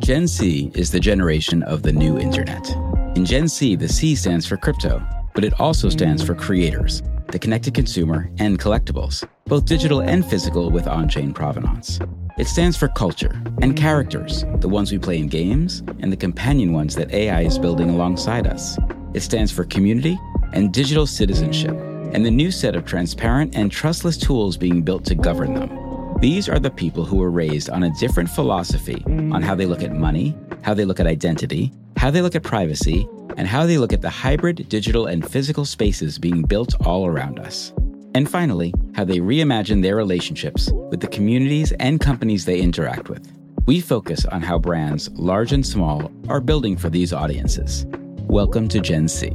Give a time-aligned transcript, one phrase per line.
[0.00, 2.70] Gen C is the generation of the new internet.
[3.16, 5.02] In Gen C, the C stands for crypto,
[5.34, 10.70] but it also stands for creators, the connected consumer, and collectibles, both digital and physical
[10.70, 12.00] with on chain provenance.
[12.36, 16.74] It stands for culture and characters, the ones we play in games and the companion
[16.74, 18.76] ones that AI is building alongside us.
[19.14, 20.18] It stands for community
[20.52, 21.74] and digital citizenship,
[22.12, 25.81] and the new set of transparent and trustless tools being built to govern them.
[26.22, 29.82] These are the people who were raised on a different philosophy on how they look
[29.82, 33.76] at money, how they look at identity, how they look at privacy, and how they
[33.76, 37.72] look at the hybrid digital and physical spaces being built all around us.
[38.14, 43.28] And finally, how they reimagine their relationships with the communities and companies they interact with.
[43.66, 47.84] We focus on how brands, large and small, are building for these audiences.
[48.28, 49.34] Welcome to Gen C.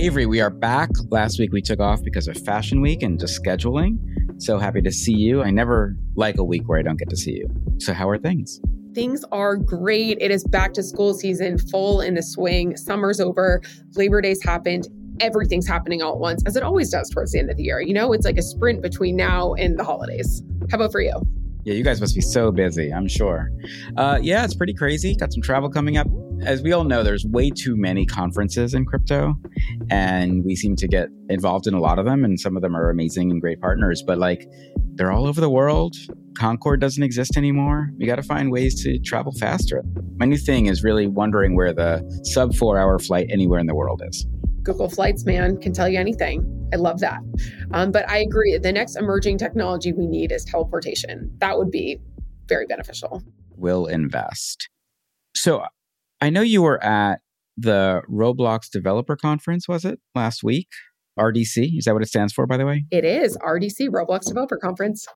[0.00, 0.88] Avery, we are back.
[1.10, 3.98] Last week we took off because of Fashion Week and just scheduling.
[4.38, 5.42] So happy to see you.
[5.42, 7.50] I never like a week where I don't get to see you.
[7.76, 8.62] So, how are things?
[8.94, 10.16] Things are great.
[10.18, 12.78] It is back to school season, full in the swing.
[12.78, 13.60] Summer's over,
[13.94, 14.88] Labor Day's happened.
[15.20, 17.82] Everything's happening all at once, as it always does towards the end of the year.
[17.82, 20.42] You know, it's like a sprint between now and the holidays.
[20.70, 21.12] How about for you?
[21.64, 23.50] Yeah, you guys must be so busy, I'm sure.
[23.96, 25.14] Uh, yeah, it's pretty crazy.
[25.14, 26.06] Got some travel coming up.
[26.42, 29.34] As we all know, there's way too many conferences in crypto,
[29.90, 32.74] and we seem to get involved in a lot of them, and some of them
[32.74, 34.46] are amazing and great partners, but like
[34.94, 35.96] they're all over the world.
[36.38, 37.90] Concorde doesn't exist anymore.
[37.98, 39.82] We got to find ways to travel faster.
[40.16, 43.74] My new thing is really wondering where the sub four hour flight anywhere in the
[43.74, 44.26] world is.
[44.62, 46.44] Google Flights, man, can tell you anything.
[46.72, 47.20] I love that.
[47.72, 48.56] Um, but I agree.
[48.58, 51.32] The next emerging technology we need is teleportation.
[51.38, 51.98] That would be
[52.46, 53.22] very beneficial.
[53.56, 54.68] We'll invest.
[55.34, 55.64] So
[56.20, 57.20] I know you were at
[57.56, 60.68] the Roblox Developer Conference, was it last week?
[61.18, 61.78] RDC.
[61.78, 62.84] Is that what it stands for, by the way?
[62.90, 65.06] It is RDC, Roblox Developer Conference.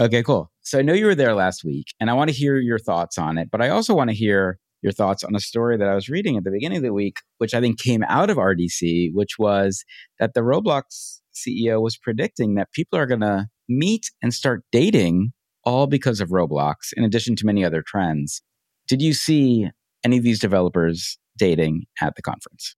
[0.00, 0.50] Okay, cool.
[0.62, 3.18] So I know you were there last week, and I want to hear your thoughts
[3.18, 5.94] on it, but I also want to hear your thoughts on a story that I
[5.94, 9.10] was reading at the beginning of the week, which I think came out of RDC,
[9.12, 9.84] which was
[10.18, 15.32] that the Roblox CEO was predicting that people are going to meet and start dating
[15.64, 18.42] all because of Roblox, in addition to many other trends.
[18.88, 19.68] Did you see
[20.04, 22.74] any of these developers dating at the conference?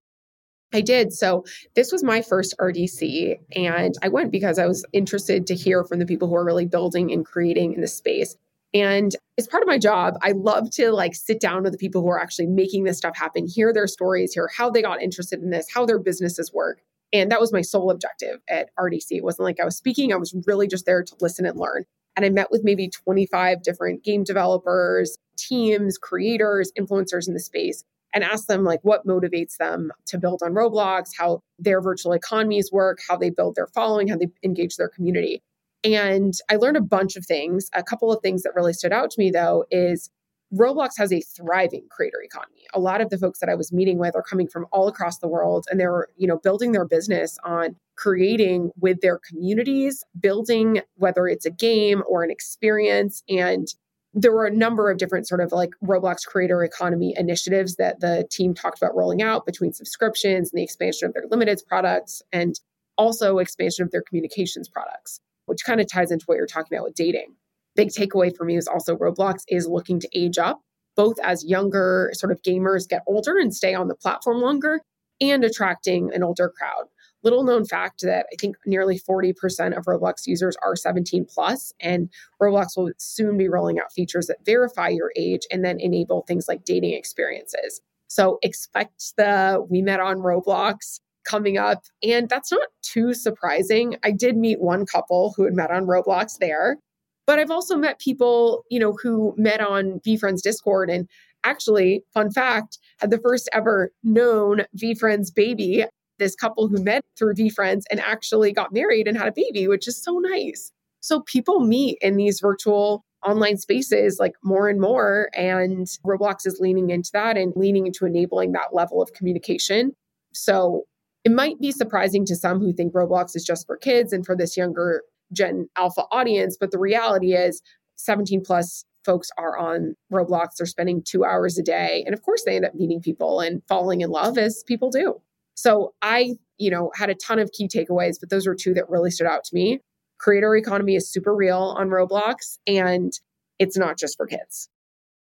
[0.73, 1.13] I did.
[1.13, 5.83] So this was my first RDC, and I went because I was interested to hear
[5.83, 8.35] from the people who are really building and creating in the space.
[8.73, 12.01] And as part of my job, I love to like sit down with the people
[12.01, 15.41] who are actually making this stuff happen, hear their stories, hear how they got interested
[15.41, 16.81] in this, how their businesses work.
[17.11, 19.11] And that was my sole objective at RDC.
[19.11, 21.85] It wasn't like I was speaking, I was really just there to listen and learn.
[22.15, 27.83] And I met with maybe 25 different game developers, teams, creators, influencers in the space
[28.13, 32.71] and asked them like what motivates them to build on Roblox, how their virtual economies
[32.71, 35.41] work, how they build their following, how they engage their community.
[35.83, 37.69] And I learned a bunch of things.
[37.73, 40.09] A couple of things that really stood out to me, though, is
[40.53, 42.65] Roblox has a thriving creator economy.
[42.73, 45.17] A lot of the folks that I was meeting with are coming from all across
[45.17, 50.81] the world and they're, you know, building their business on creating with their communities, building
[50.95, 53.67] whether it's a game or an experience and
[54.15, 58.27] there were a number of different sort of like Roblox creator economy initiatives that the
[58.29, 62.59] team talked about rolling out between subscriptions and the expansion of their limited products and
[62.95, 66.85] also expansion of their communications products which kind of ties into what you're talking about
[66.85, 67.35] with dating.
[67.75, 70.61] Big takeaway for me is also Roblox is looking to age up,
[70.95, 74.81] both as younger sort of gamers get older and stay on the platform longer,
[75.19, 76.85] and attracting an older crowd.
[77.23, 82.09] Little known fact that I think nearly 40% of Roblox users are 17 plus, and
[82.41, 86.47] Roblox will soon be rolling out features that verify your age and then enable things
[86.47, 87.81] like dating experiences.
[88.07, 91.83] So expect the We Met on Roblox coming up.
[92.01, 93.97] And that's not too surprising.
[94.03, 96.77] I did meet one couple who had met on Roblox there,
[97.25, 101.07] but I've also met people, you know, who met on VeeFriends Discord and
[101.43, 105.85] actually, fun fact, had the first ever known VeeFriends baby.
[106.19, 109.87] This couple who met through VeeFriends and actually got married and had a baby, which
[109.87, 110.71] is so nice.
[111.01, 115.29] So people meet in these virtual online spaces like more and more.
[115.35, 119.93] And Roblox is leaning into that and leaning into enabling that level of communication.
[120.33, 120.83] So
[121.23, 124.35] it might be surprising to some who think Roblox is just for kids and for
[124.35, 127.61] this younger Gen Alpha audience, but the reality is
[127.95, 130.55] 17 plus folks are on Roblox.
[130.57, 132.03] They're spending two hours a day.
[132.05, 135.21] And of course, they end up meeting people and falling in love as people do.
[135.55, 138.89] So I, you know, had a ton of key takeaways, but those were two that
[138.89, 139.79] really stood out to me.
[140.19, 143.11] Creator economy is super real on Roblox and
[143.59, 144.69] it's not just for kids.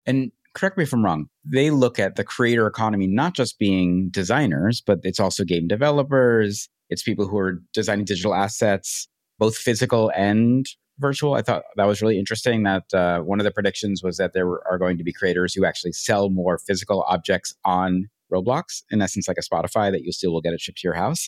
[0.06, 4.10] And correct me if I'm wrong, they look at the creator economy not just being
[4.10, 9.08] designers, but it's also game developers, it's people who are designing digital assets,
[9.38, 10.66] both physical and
[11.00, 11.34] virtual.
[11.34, 12.64] I thought that was really interesting.
[12.64, 15.66] That uh, one of the predictions was that there are going to be creators who
[15.66, 20.32] actually sell more physical objects on Roblox, in essence, like a Spotify that you still
[20.32, 21.28] will get it shipped to your house.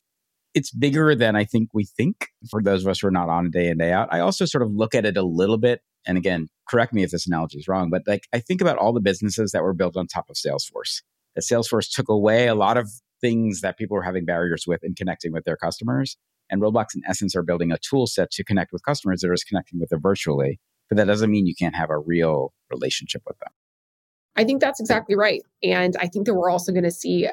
[0.53, 3.51] It's bigger than I think we think for those of us who are not on
[3.51, 4.07] day in, day out.
[4.11, 5.81] I also sort of look at it a little bit.
[6.07, 8.93] And again, correct me if this analogy is wrong, but like I think about all
[8.93, 11.01] the businesses that were built on top of Salesforce.
[11.35, 12.89] That Salesforce took away a lot of
[13.21, 16.17] things that people were having barriers with in connecting with their customers.
[16.49, 19.33] And Roblox, in essence, are building a tool set to connect with customers that are
[19.33, 20.59] just connecting with them virtually.
[20.89, 23.49] But that doesn't mean you can't have a real relationship with them.
[24.35, 25.41] I think that's exactly right.
[25.61, 27.27] And I think that we're also going to see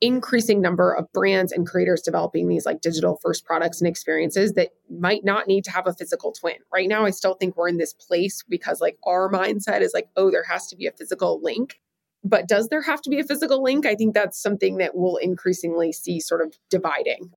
[0.00, 4.70] increasing number of brands and creators developing these like digital first products and experiences that
[4.88, 6.56] might not need to have a physical twin.
[6.72, 10.08] Right now, I still think we're in this place because like our mindset is like,
[10.16, 11.80] oh, there has to be a physical link.
[12.22, 13.86] But does there have to be a physical link?
[13.86, 17.32] I think that's something that we'll increasingly see sort of dividing.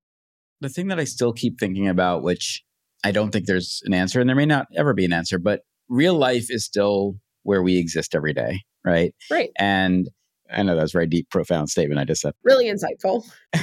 [0.61, 2.63] The thing that I still keep thinking about, which
[3.03, 5.61] I don't think there's an answer, and there may not ever be an answer, but
[5.89, 9.13] real life is still where we exist every day, right?
[9.29, 9.51] Right.
[9.57, 10.09] And
[10.55, 12.33] I know that was a very deep, profound statement I just said.
[12.43, 13.23] Really insightful.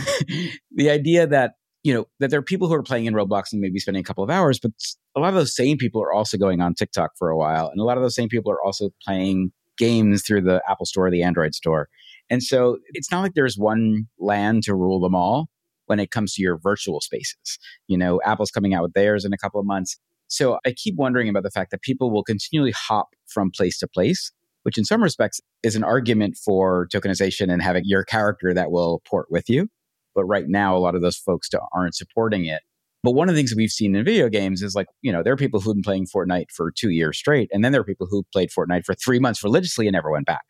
[0.72, 3.60] the idea that you know that there are people who are playing in Roblox and
[3.60, 4.72] maybe spending a couple of hours, but
[5.16, 7.80] a lot of those same people are also going on TikTok for a while, and
[7.80, 11.10] a lot of those same people are also playing games through the Apple Store, or
[11.10, 11.88] the Android Store.
[12.28, 15.48] And so it's not like there's one land to rule them all
[15.86, 17.58] when it comes to your virtual spaces.
[17.88, 19.98] You know, Apple's coming out with theirs in a couple of months.
[20.28, 23.88] So I keep wondering about the fact that people will continually hop from place to
[23.88, 24.30] place,
[24.62, 29.02] which in some respects is an argument for tokenization and having your character that will
[29.08, 29.68] port with you.
[30.14, 32.62] But right now, a lot of those folks aren't supporting it.
[33.02, 35.32] But one of the things we've seen in video games is like, you know, there
[35.32, 37.48] are people who've been playing Fortnite for two years straight.
[37.52, 40.26] And then there are people who played Fortnite for three months religiously and never went
[40.26, 40.44] back.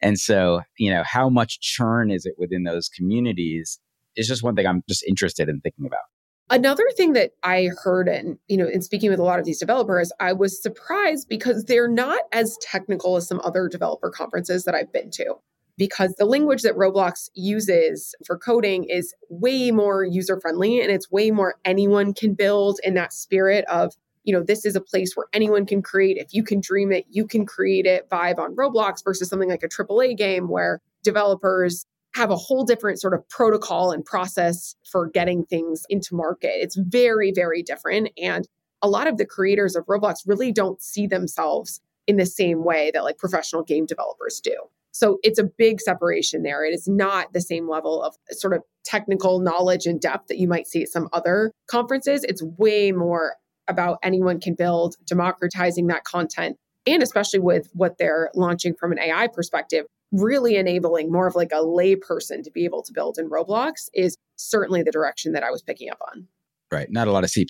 [0.00, 3.78] And so, you know, how much churn is it within those communities
[4.16, 6.00] is just one thing I'm just interested in thinking about.
[6.50, 9.60] Another thing that I heard and you know in speaking with a lot of these
[9.60, 14.74] developers, I was surprised because they're not as technical as some other developer conferences that
[14.74, 15.36] I've been to
[15.80, 21.10] because the language that Roblox uses for coding is way more user friendly and it's
[21.10, 23.94] way more anyone can build in that spirit of,
[24.24, 26.18] you know, this is a place where anyone can create.
[26.18, 29.62] If you can dream it, you can create it vibe on Roblox versus something like
[29.62, 35.08] a AAA game where developers have a whole different sort of protocol and process for
[35.08, 36.52] getting things into market.
[36.54, 38.10] It's very, very different.
[38.20, 38.46] And
[38.82, 42.90] a lot of the creators of Roblox really don't see themselves in the same way
[42.92, 44.56] that like professional game developers do.
[44.92, 46.64] So it's a big separation there.
[46.64, 50.48] It is not the same level of sort of technical knowledge and depth that you
[50.48, 52.24] might see at some other conferences.
[52.24, 53.36] It's way more
[53.68, 58.98] about anyone can build, democratizing that content, and especially with what they're launching from an
[58.98, 63.28] AI perspective, really enabling more of like a layperson to be able to build in
[63.30, 66.26] Roblox is certainly the direction that I was picking up on.
[66.72, 66.88] Right.
[66.90, 67.44] Not a lot of C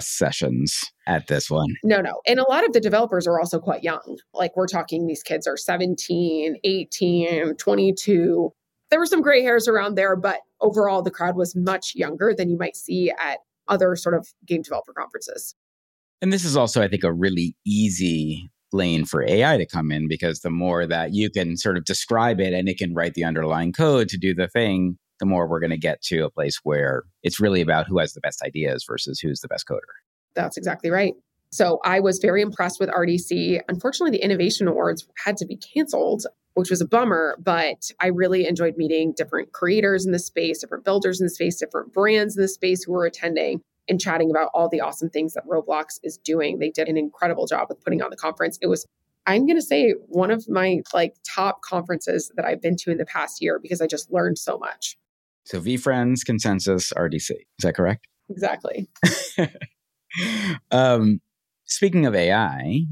[0.00, 1.76] sessions at this one.
[1.82, 2.20] No, no.
[2.26, 4.18] And a lot of the developers are also quite young.
[4.34, 8.52] Like we're talking, these kids are 17, 18, 22.
[8.90, 12.50] There were some gray hairs around there, but overall, the crowd was much younger than
[12.50, 15.54] you might see at other sort of game developer conferences.
[16.20, 20.08] And this is also, I think, a really easy lane for AI to come in
[20.08, 23.24] because the more that you can sort of describe it and it can write the
[23.24, 26.60] underlying code to do the thing, the more we're going to get to a place
[26.62, 29.80] where it's really about who has the best ideas versus who's the best coder.
[30.34, 31.14] That's exactly right.
[31.50, 33.60] So I was very impressed with RDC.
[33.68, 38.46] Unfortunately, the Innovation Awards had to be canceled, which was a bummer, but I really
[38.46, 42.42] enjoyed meeting different creators in the space, different builders in the space, different brands in
[42.42, 46.18] the space who were attending and chatting about all the awesome things that Roblox is
[46.18, 46.58] doing.
[46.58, 48.58] They did an incredible job with putting on the conference.
[48.60, 48.86] It was
[49.26, 52.98] I'm going to say one of my like top conferences that I've been to in
[52.98, 54.96] the past year because I just learned so much.
[55.44, 57.30] So VeeFriends, Consensus, RDC.
[57.30, 58.06] Is that correct?
[58.28, 58.88] Exactly.
[60.70, 61.20] um,
[61.64, 62.82] speaking of AI,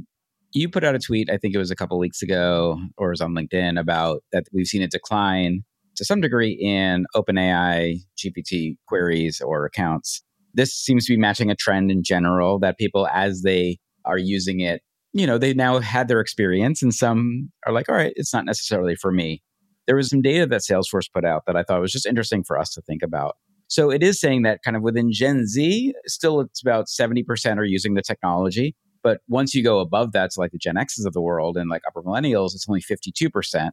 [0.52, 3.20] you put out a tweet, I think it was a couple weeks ago, or was
[3.20, 5.64] on LinkedIn, about that we've seen a decline
[5.96, 10.22] to some degree in OpenAI GPT queries or accounts.
[10.54, 14.60] This seems to be matching a trend in general that people, as they are using
[14.60, 14.82] it,
[15.12, 18.44] you know, they now had their experience, and some are like, all right, it's not
[18.44, 19.42] necessarily for me
[19.86, 22.58] there was some data that Salesforce put out that I thought was just interesting for
[22.58, 23.36] us to think about.
[23.68, 27.64] So it is saying that kind of within Gen Z, still it's about 70% are
[27.64, 28.74] using the technology.
[29.02, 31.68] But once you go above that to like the Gen X's of the world and
[31.68, 33.70] like upper millennials, it's only 52%.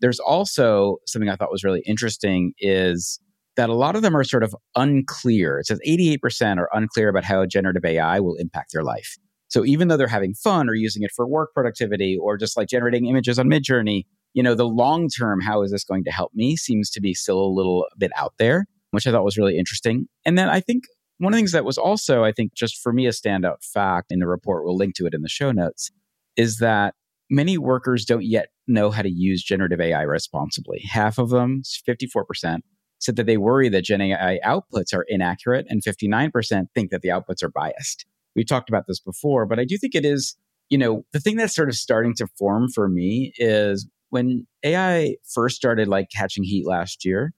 [0.00, 3.20] There's also something I thought was really interesting is
[3.56, 5.58] that a lot of them are sort of unclear.
[5.58, 9.16] It says 88% are unclear about how generative AI will impact their life.
[9.48, 12.68] So even though they're having fun or using it for work productivity or just like
[12.68, 16.32] generating images on Midjourney, you know, the long term, how is this going to help
[16.34, 19.58] me seems to be still a little bit out there, which I thought was really
[19.58, 20.06] interesting.
[20.24, 20.84] And then I think
[21.18, 24.10] one of the things that was also, I think, just for me, a standout fact
[24.10, 25.90] in the report, we'll link to it in the show notes,
[26.36, 26.94] is that
[27.28, 30.80] many workers don't yet know how to use generative AI responsibly.
[30.90, 32.60] Half of them, 54%,
[33.02, 37.08] said that they worry that Gen AI outputs are inaccurate, and 59% think that the
[37.08, 38.06] outputs are biased.
[38.36, 40.36] We talked about this before, but I do think it is,
[40.70, 45.16] you know, the thing that's sort of starting to form for me is when AI
[45.34, 47.32] first started like catching heat last year,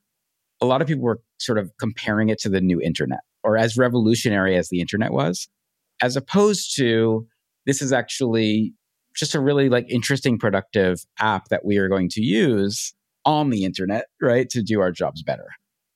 [0.60, 3.76] a lot of people were sort of comparing it to the new internet or as
[3.76, 5.48] revolutionary as the internet was,
[6.02, 7.26] as opposed to
[7.66, 8.74] this is actually
[9.16, 12.94] just a really like interesting, productive app that we are going to use
[13.24, 15.46] on the internet, right, to do our jobs better.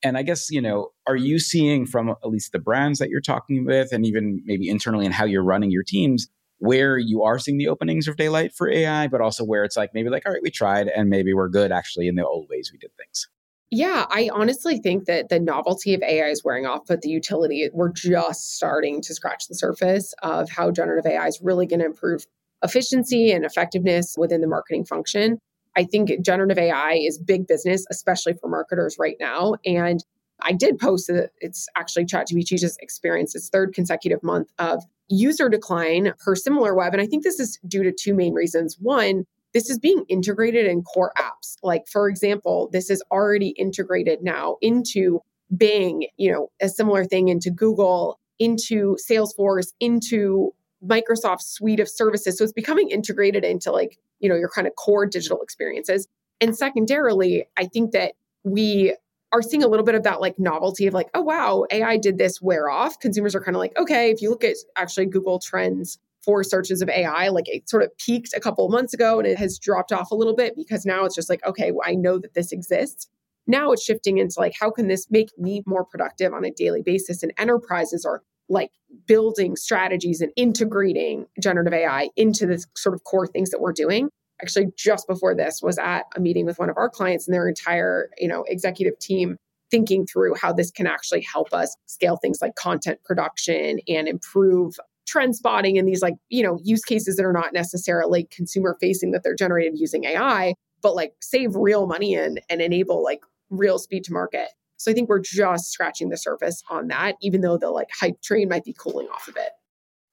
[0.02, 3.20] And I guess, you know, are you seeing from at least the brands that you're
[3.20, 7.38] talking with and even maybe internally and how you're running your teams where you are
[7.38, 10.32] seeing the openings of daylight for AI, but also where it's like maybe like, all
[10.32, 13.28] right, we tried and maybe we're good actually in the old ways we did things?
[13.70, 17.68] Yeah, I honestly think that the novelty of AI is wearing off, but the utility,
[17.72, 21.86] we're just starting to scratch the surface of how generative AI is really going to
[21.86, 22.24] improve
[22.62, 25.38] efficiency and effectiveness within the marketing function.
[25.78, 29.54] I think generative AI is big business, especially for marketers right now.
[29.64, 30.04] And
[30.40, 35.48] I did post that it's actually ChatGPT just experienced its third consecutive month of user
[35.48, 36.92] decline per Similarweb.
[36.92, 38.76] And I think this is due to two main reasons.
[38.80, 41.56] One, this is being integrated in core apps.
[41.62, 45.20] Like, for example, this is already integrated now into
[45.56, 50.54] Bing, you know, a similar thing into Google, into Salesforce, into
[50.84, 52.36] Microsoft's suite of services.
[52.36, 56.06] So it's becoming integrated into like, you know, your kind of core digital experiences.
[56.40, 58.94] And secondarily, I think that we
[59.32, 62.18] are seeing a little bit of that like novelty of like, oh wow, AI did
[62.18, 62.98] this wear off.
[62.98, 66.82] Consumers are kind of like, okay, if you look at actually Google Trends for searches
[66.82, 69.58] of AI, like it sort of peaked a couple of months ago and it has
[69.58, 72.34] dropped off a little bit because now it's just like, okay, well, I know that
[72.34, 73.08] this exists.
[73.46, 76.82] Now it's shifting into like, how can this make me more productive on a daily
[76.82, 77.22] basis?
[77.22, 78.70] And enterprises are like
[79.06, 84.08] building strategies and integrating generative AI into the sort of core things that we're doing.
[84.40, 87.48] Actually, just before this was at a meeting with one of our clients and their
[87.48, 89.36] entire, you know, executive team
[89.70, 94.76] thinking through how this can actually help us scale things like content production and improve
[95.06, 99.10] trend spotting and these like, you know, use cases that are not necessarily consumer facing
[99.10, 103.78] that they're generated using AI, but like save real money and and enable like real
[103.78, 104.48] speed to market.
[104.78, 108.22] So I think we're just scratching the surface on that, even though the like hype
[108.22, 109.50] train might be cooling off a bit.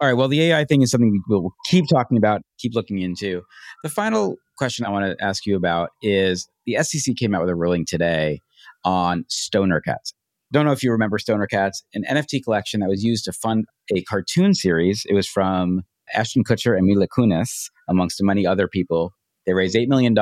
[0.01, 0.13] All right.
[0.13, 3.43] Well, the AI thing is something we will keep talking about, keep looking into.
[3.83, 7.49] The final question I want to ask you about is the SEC came out with
[7.49, 8.41] a ruling today
[8.83, 10.13] on Stoner Cats.
[10.51, 13.65] Don't know if you remember Stoner Cats, an NFT collection that was used to fund
[13.95, 15.03] a cartoon series.
[15.07, 19.13] It was from Ashton Kutcher and Mila Kunis, amongst many other people.
[19.45, 20.15] They raised $8 million.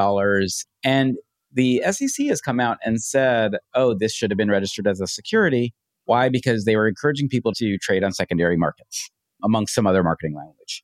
[0.84, 1.18] And
[1.54, 5.08] the SEC has come out and said, oh, this should have been registered as a
[5.08, 5.74] security.
[6.06, 6.30] Why?
[6.30, 9.10] Because they were encouraging people to trade on secondary markets,
[9.44, 10.84] amongst some other marketing language.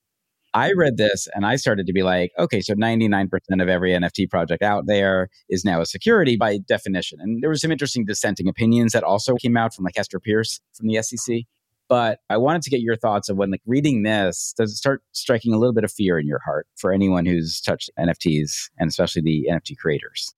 [0.53, 3.29] I read this and I started to be like, okay, so 99%
[3.61, 7.19] of every NFT project out there is now a security by definition.
[7.21, 10.59] And there were some interesting dissenting opinions that also came out from like Hester Peirce
[10.73, 11.41] from the SEC.
[11.87, 15.03] But I wanted to get your thoughts of when like reading this, does it start
[15.11, 18.89] striking a little bit of fear in your heart for anyone who's touched NFTs and
[18.89, 20.33] especially the NFT creators?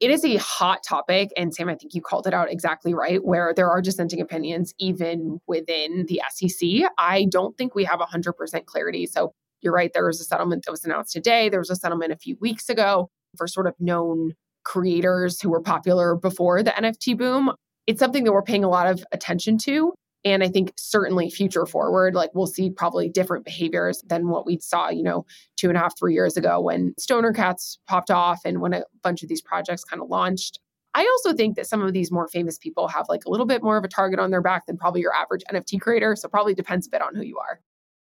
[0.00, 1.30] It is a hot topic.
[1.36, 4.74] And Sam, I think you called it out exactly right, where there are dissenting opinions
[4.78, 6.90] even within the SEC.
[6.98, 9.06] I don't think we have 100% clarity.
[9.06, 11.50] So you're right, there was a settlement that was announced today.
[11.50, 14.32] There was a settlement a few weeks ago for sort of known
[14.64, 17.52] creators who were popular before the NFT boom.
[17.86, 19.92] It's something that we're paying a lot of attention to.
[20.24, 24.58] And I think certainly future forward, like we'll see probably different behaviors than what we
[24.60, 25.24] saw, you know,
[25.56, 28.84] two and a half, three years ago when Stoner Cats popped off and when a
[29.02, 30.58] bunch of these projects kind of launched.
[30.94, 33.62] I also think that some of these more famous people have like a little bit
[33.62, 36.16] more of a target on their back than probably your average NFT creator.
[36.16, 37.60] So probably depends a bit on who you are.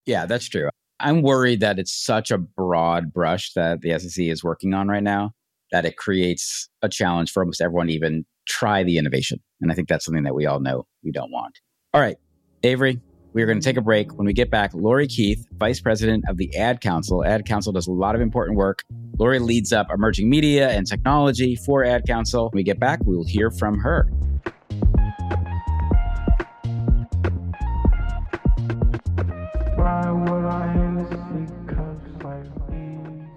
[0.06, 0.70] Yeah, that's true.
[1.00, 5.04] I'm worried that it's such a broad brush that the SEC is working on right
[5.04, 5.32] now
[5.72, 9.40] that it creates a challenge for almost everyone to even try the innovation.
[9.62, 11.60] And I think that's something that we all know we don't want.
[11.96, 12.18] All right,
[12.64, 13.00] Avery,
[13.32, 14.18] we are going to take a break.
[14.18, 17.24] When we get back, Laurie Keith, Vice President of the Ad Council.
[17.24, 18.84] Ad Council does a lot of important work.
[19.18, 22.50] Laurie leads up emerging media and technology for Ad Council.
[22.50, 24.10] When we get back, we will hear from her.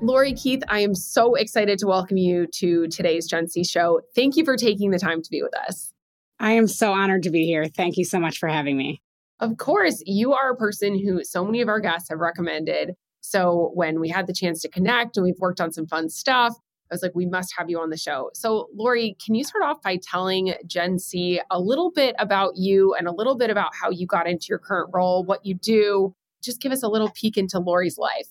[0.02, 4.00] Laurie Keith, I am so excited to welcome you to today's Gen C show.
[4.16, 5.94] Thank you for taking the time to be with us.
[6.40, 7.66] I am so honored to be here.
[7.66, 9.02] Thank you so much for having me.
[9.40, 12.95] Of course, you are a person who so many of our guests have recommended.
[13.21, 16.54] So when we had the chance to connect and we've worked on some fun stuff,
[16.90, 18.30] I was like, we must have you on the show.
[18.33, 22.95] So, Laurie, can you start off by telling Gen C a little bit about you
[22.95, 26.14] and a little bit about how you got into your current role, what you do?
[26.42, 28.28] Just give us a little peek into Laurie's life.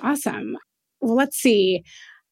[0.00, 0.56] Awesome.
[1.00, 1.82] Well, let's see.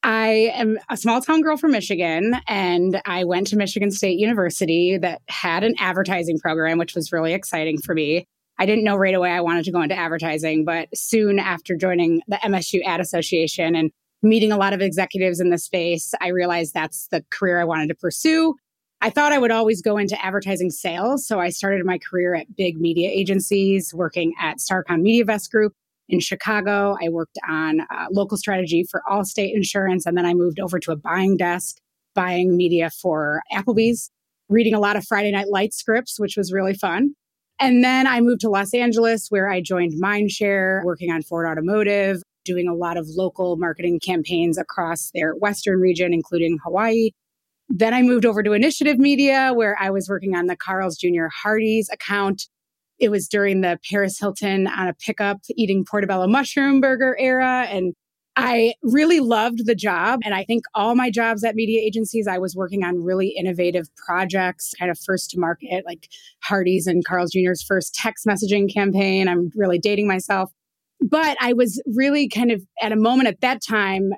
[0.02, 4.96] I am a small town girl from Michigan, and I went to Michigan State University
[4.98, 8.26] that had an advertising program, which was really exciting for me.
[8.58, 12.22] I didn't know right away I wanted to go into advertising, but soon after joining
[12.28, 13.90] the MSU Ad Association and
[14.22, 17.88] meeting a lot of executives in the space, I realized that's the career I wanted
[17.88, 18.54] to pursue.
[19.02, 21.26] I thought I would always go into advertising sales.
[21.26, 25.74] So I started my career at big media agencies, working at Starcom MediaVest Group
[26.10, 26.96] in Chicago.
[27.02, 30.04] I worked on uh, local strategy for Allstate Insurance.
[30.04, 31.76] And then I moved over to a buying desk,
[32.14, 34.10] buying media for Applebee's,
[34.48, 37.14] reading a lot of Friday Night Light scripts, which was really fun.
[37.60, 42.22] And then I moved to Los Angeles, where I joined Mindshare, working on Ford Automotive,
[42.44, 47.10] doing a lot of local marketing campaigns across their Western region, including Hawaii.
[47.68, 51.26] Then I moved over to Initiative Media, where I was working on the Carl's Jr.
[51.44, 52.48] Hardee's account.
[53.00, 57.66] It was during the Paris Hilton on a pickup eating portobello mushroom burger era.
[57.70, 57.94] And
[58.36, 60.20] I really loved the job.
[60.24, 63.88] And I think all my jobs at media agencies, I was working on really innovative
[63.96, 66.08] projects, kind of first to market, like
[66.44, 69.28] Hardee's and Carl's Jr.'s first text messaging campaign.
[69.28, 70.52] I'm really dating myself.
[71.00, 74.10] But I was really kind of at a moment at that time,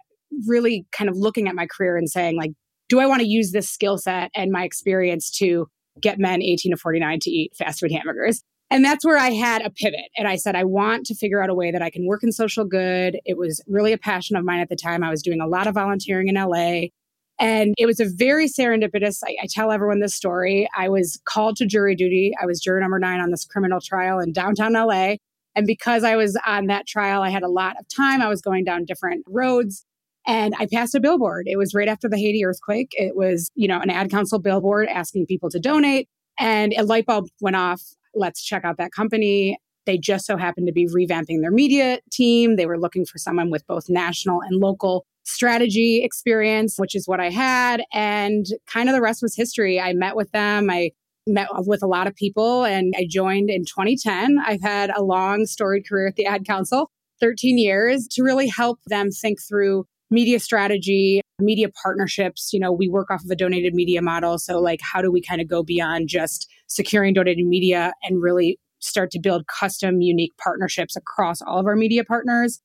[0.47, 2.53] really kind of looking at my career and saying, like,
[2.89, 5.69] do I want to use this skill set and my experience to
[6.01, 8.43] get men 18 to 49 to eat fast food hamburgers?
[8.73, 10.09] And that's where I had a pivot.
[10.17, 12.33] And I said, I want to figure out a way that I can work in
[12.33, 13.19] social good.
[13.27, 15.05] It was really a passion of mine at the time.
[15.05, 16.85] I was doing a lot of volunteering in LA.
[17.39, 19.19] And it was a very serendipitous.
[19.23, 20.71] I, I, tell everyone this story.
[20.75, 22.33] I was called to jury duty.
[22.43, 25.17] I was juror number nine on this criminal trial in downtown LA.
[25.55, 28.23] And because I was on that trial, I had a lot of time.
[28.23, 29.85] I was going down different roads
[30.27, 31.47] and I passed a billboard.
[31.47, 32.93] It was right after the Haiti earthquake.
[32.93, 36.09] It was, you know, an ad council billboard asking people to donate.
[36.39, 37.83] And a light bulb went off.
[38.15, 39.59] Let's check out that company.
[39.85, 42.57] They just so happened to be revamping their media team.
[42.57, 47.21] They were looking for someone with both national and local strategy experience, which is what
[47.21, 47.83] I had.
[47.93, 49.81] And kind of the rest was history.
[49.81, 50.71] I met with them.
[50.71, 50.91] I
[51.27, 54.39] met with a lot of people and I joined in 2010.
[54.45, 58.81] I've had a long storied career at the Ad Council, 13 years, to really help
[58.87, 62.53] them think through media strategy, media partnerships.
[62.53, 64.39] You know, we work off of a donated media model.
[64.39, 68.59] So, like, how do we kind of go beyond just securing donated media and really
[68.81, 72.61] start to build custom, unique partnerships across all of our media partners?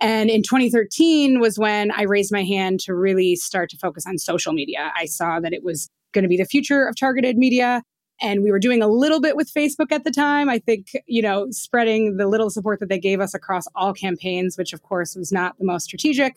[0.00, 4.18] And in 2013 was when I raised my hand to really start to focus on
[4.18, 4.90] social media.
[4.96, 7.82] I saw that it was going to be the future of targeted media.
[8.20, 10.48] And we were doing a little bit with Facebook at the time.
[10.48, 14.56] I think, you know, spreading the little support that they gave us across all campaigns,
[14.58, 16.34] which of course was not the most strategic.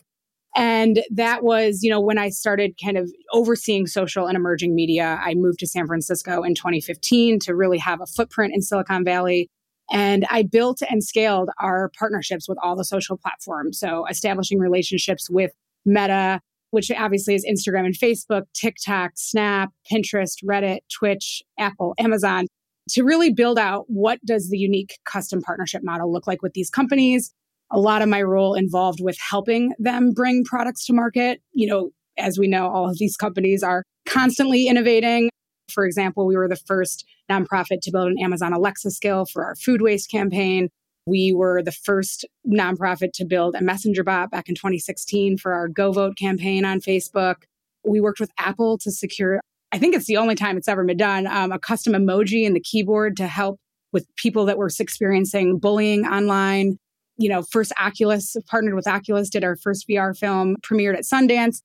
[0.56, 5.20] And that was, you know, when I started kind of overseeing social and emerging media.
[5.22, 9.50] I moved to San Francisco in 2015 to really have a footprint in Silicon Valley.
[9.92, 13.78] And I built and scaled our partnerships with all the social platforms.
[13.78, 15.52] So establishing relationships with
[15.84, 16.40] Meta,
[16.70, 22.46] which obviously is Instagram and Facebook, TikTok, Snap, Pinterest, Reddit, Twitch, Apple, Amazon,
[22.90, 26.70] to really build out what does the unique custom partnership model look like with these
[26.70, 27.32] companies.
[27.70, 31.40] A lot of my role involved with helping them bring products to market.
[31.52, 35.30] You know, as we know, all of these companies are constantly innovating.
[35.70, 39.56] For example, we were the first nonprofit to build an Amazon Alexa skill for our
[39.56, 40.68] food waste campaign.
[41.06, 45.68] We were the first nonprofit to build a messenger bot back in 2016 for our
[45.68, 47.36] Go Vote campaign on Facebook.
[47.84, 49.40] We worked with Apple to secure,
[49.72, 52.54] I think it's the only time it's ever been done, um, a custom emoji in
[52.54, 53.58] the keyboard to help
[53.92, 56.78] with people that were experiencing bullying online.
[57.18, 61.62] You know, first Oculus partnered with Oculus, did our first VR film, premiered at Sundance.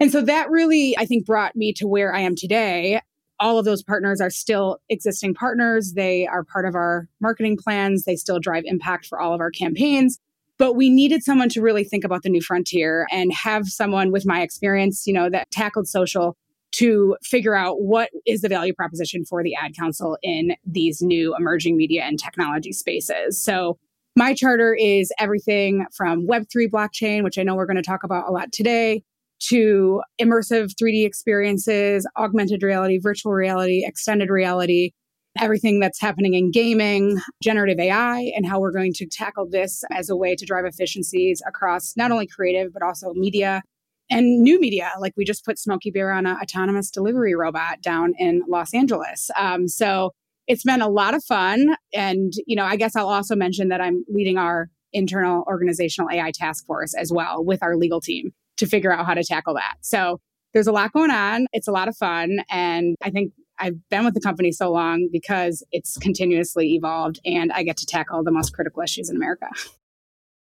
[0.00, 3.00] And so that really, I think, brought me to where I am today
[3.42, 5.94] all of those partners are still existing partners.
[5.94, 8.04] They are part of our marketing plans.
[8.04, 10.18] They still drive impact for all of our campaigns.
[10.58, 14.24] But we needed someone to really think about the new frontier and have someone with
[14.24, 16.36] my experience, you know, that tackled social
[16.76, 21.34] to figure out what is the value proposition for the ad council in these new
[21.36, 23.42] emerging media and technology spaces.
[23.42, 23.76] So
[24.16, 28.28] my charter is everything from Web3 blockchain, which I know we're going to talk about
[28.28, 29.02] a lot today,
[29.48, 34.92] to immersive 3D experiences, augmented reality, virtual reality, extended reality,
[35.40, 40.10] everything that's happening in gaming, generative AI, and how we're going to tackle this as
[40.10, 43.62] a way to drive efficiencies across not only creative, but also media
[44.10, 44.90] and new media.
[45.00, 49.30] Like we just put Smokey Bear on an autonomous delivery robot down in Los Angeles.
[49.36, 50.12] Um, so
[50.46, 51.76] it's been a lot of fun.
[51.94, 56.30] And, you know, I guess I'll also mention that I'm leading our internal organizational AI
[56.32, 58.32] task force as well with our legal team.
[58.58, 59.74] to figure out how to tackle that.
[59.80, 60.20] So
[60.52, 61.46] there's a lot going on.
[61.52, 62.40] It's a lot of fun.
[62.50, 67.50] And I think I've been with the company so long because it's continuously evolved and
[67.50, 69.48] I get to tackle the most critical issues in America.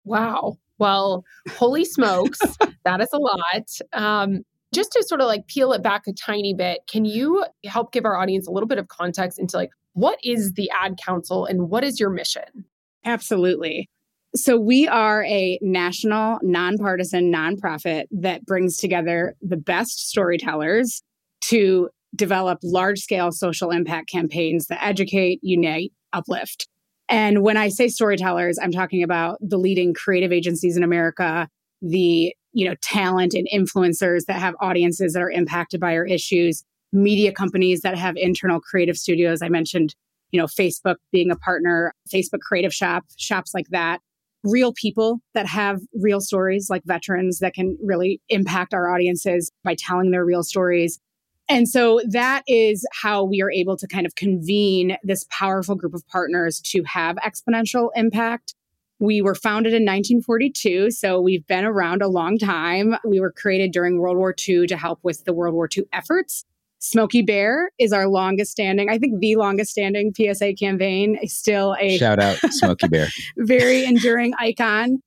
[0.03, 0.57] Wow.
[0.77, 2.39] Well, holy smokes,
[2.85, 3.69] that is a lot.
[3.93, 4.41] Um,
[4.73, 8.05] just to sort of like peel it back a tiny bit, can you help give
[8.05, 11.69] our audience a little bit of context into like what is the Ad Council and
[11.69, 12.65] what is your mission?
[13.06, 13.89] Absolutely.
[14.34, 21.01] So, we are a national, nonpartisan nonprofit that brings together the best storytellers
[21.45, 26.67] to develop large scale social impact campaigns that educate, unite, uplift.
[27.10, 31.49] And when I say storytellers, I'm talking about the leading creative agencies in America,
[31.82, 36.63] the you know talent and influencers that have audiences that are impacted by our issues,
[36.91, 39.41] media companies that have internal creative studios.
[39.41, 39.95] I mentioned,
[40.32, 43.99] you know, Facebook being a partner, Facebook Creative Shop, shops like that.
[44.43, 49.75] Real people that have real stories like veterans that can really impact our audiences by
[49.75, 50.99] telling their real stories.
[51.47, 55.93] And so that is how we are able to kind of convene this powerful group
[55.93, 58.56] of partners to have exponential impact.
[58.99, 62.95] We were founded in 1942, so we've been around a long time.
[63.04, 66.45] We were created during World War II to help with the World War II efforts.
[66.81, 71.97] Smokey Bear is our longest standing, I think the longest standing PSA campaign, still a
[71.97, 73.07] shout out Smokey Bear.
[73.37, 74.97] very enduring icon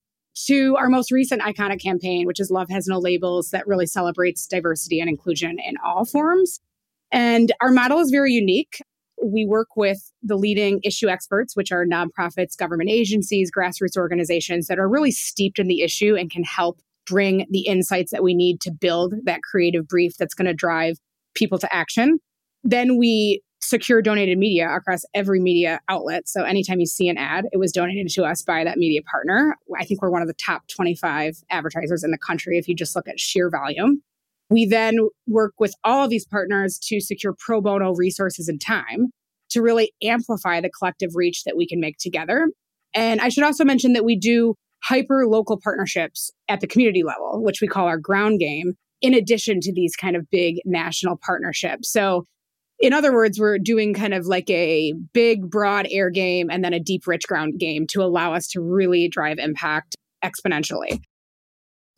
[0.47, 4.47] to our most recent iconic campaign, which is Love Has No Labels, that really celebrates
[4.47, 6.61] diversity and inclusion in all forms.
[7.11, 8.81] And our model is very unique.
[9.23, 14.79] We work with the leading issue experts, which are nonprofits, government agencies, grassroots organizations that
[14.79, 18.61] are really steeped in the issue and can help bring the insights that we need
[18.61, 20.99] to build that creative brief that's going to drive
[21.35, 22.19] people to action.
[22.63, 26.29] Then we secure donated media across every media outlet.
[26.29, 29.57] So anytime you see an ad, it was donated to us by that media partner.
[29.79, 32.95] I think we're one of the top 25 advertisers in the country if you just
[32.95, 34.03] look at sheer volume.
[34.51, 39.09] We then work with all of these partners to secure pro bono resources and time
[39.51, 42.49] to really amplify the collective reach that we can make together.
[42.93, 47.43] And I should also mention that we do hyper local partnerships at the community level,
[47.43, 51.91] which we call our ground game, in addition to these kind of big national partnerships.
[51.93, 52.25] So
[52.81, 56.73] in other words, we're doing kind of like a big, broad air game and then
[56.73, 61.01] a deep, rich ground game to allow us to really drive impact exponentially.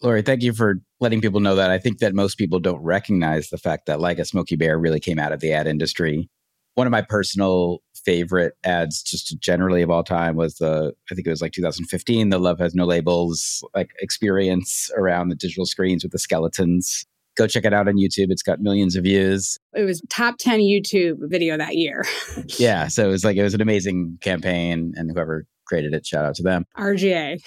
[0.03, 1.71] Laurie, thank you for letting people know that.
[1.71, 5.01] I think that most people don't recognize the fact that Like a Smokey Bear really
[5.01, 6.29] came out of the ad industry.
[6.75, 11.27] One of my personal favorite ads, just generally of all time, was the I think
[11.27, 16.03] it was like 2015, the Love Has No Labels like experience around the digital screens
[16.03, 17.05] with the skeletons
[17.37, 18.31] go check it out on YouTube.
[18.31, 19.59] It's got millions of views.
[19.75, 22.05] It was top 10 YouTube video that year.
[22.59, 22.89] yeah.
[22.89, 24.95] So it was like, it was an amazing campaign.
[24.97, 26.65] And whoever created it, shout out to them.
[26.77, 27.39] RGA.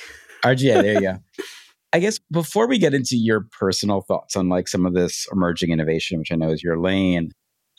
[0.45, 1.17] RGA, there you go.
[1.91, 5.72] I guess before we get into your personal thoughts on like some of this emerging
[5.72, 7.32] innovation, which I know is your lane,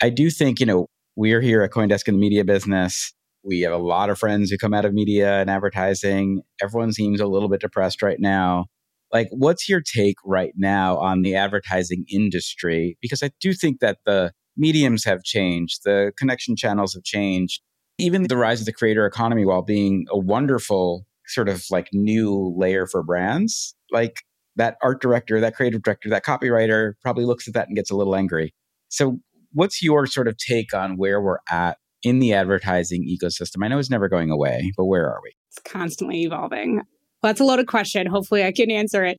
[0.02, 0.88] I do think, you know,
[1.20, 3.12] we're here at Coindesk in the media business.
[3.44, 6.40] We have a lot of friends who come out of media and advertising.
[6.62, 8.68] Everyone seems a little bit depressed right now.
[9.12, 12.96] Like, what's your take right now on the advertising industry?
[13.02, 17.60] Because I do think that the mediums have changed, the connection channels have changed.
[17.98, 22.54] Even the rise of the creator economy, while being a wonderful sort of like new
[22.56, 24.22] layer for brands, like
[24.56, 27.94] that art director, that creative director, that copywriter probably looks at that and gets a
[27.94, 28.54] little angry.
[28.88, 29.20] So,
[29.52, 33.64] what's your sort of take on where we're at in the advertising ecosystem?
[33.64, 35.32] I know it's never going away, but where are we?
[35.48, 36.76] It's constantly evolving.
[36.76, 38.06] Well, that's a loaded question.
[38.06, 39.18] Hopefully, I can answer it.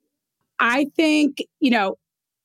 [0.59, 1.95] I think, you know,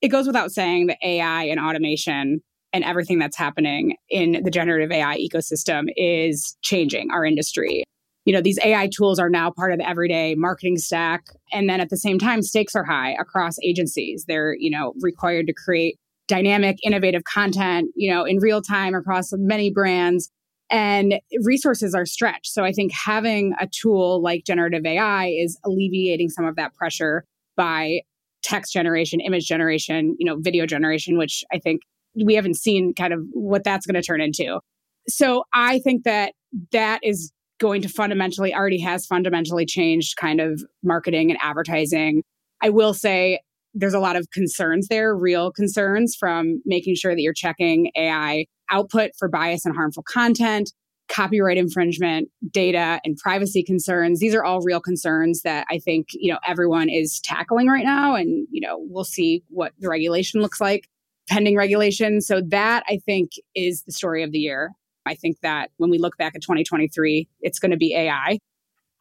[0.01, 2.41] it goes without saying that AI and automation
[2.73, 7.83] and everything that's happening in the generative AI ecosystem is changing our industry.
[8.25, 11.27] You know, these AI tools are now part of the everyday marketing stack.
[11.53, 14.25] And then at the same time, stakes are high across agencies.
[14.27, 15.97] They're, you know, required to create
[16.27, 20.29] dynamic, innovative content, you know, in real time across many brands
[20.69, 22.47] and resources are stretched.
[22.47, 27.23] So I think having a tool like generative AI is alleviating some of that pressure
[27.55, 28.01] by
[28.43, 31.81] text generation, image generation, you know, video generation, which I think
[32.25, 34.59] we haven't seen kind of what that's going to turn into.
[35.07, 36.33] So I think that
[36.71, 42.23] that is going to fundamentally already has fundamentally changed kind of marketing and advertising.
[42.61, 43.39] I will say
[43.73, 48.45] there's a lot of concerns there, real concerns from making sure that you're checking AI
[48.69, 50.71] output for bias and harmful content,
[51.09, 54.19] copyright infringement, data and privacy concerns.
[54.19, 58.15] These are all real concerns that I think, you know, everyone is tackling right now
[58.15, 60.87] and, you know, we'll see what the regulation looks like
[61.27, 62.21] pending regulation.
[62.21, 64.71] So that I think is the story of the year.
[65.05, 68.39] I think that when we look back at 2023, it's going to be AI.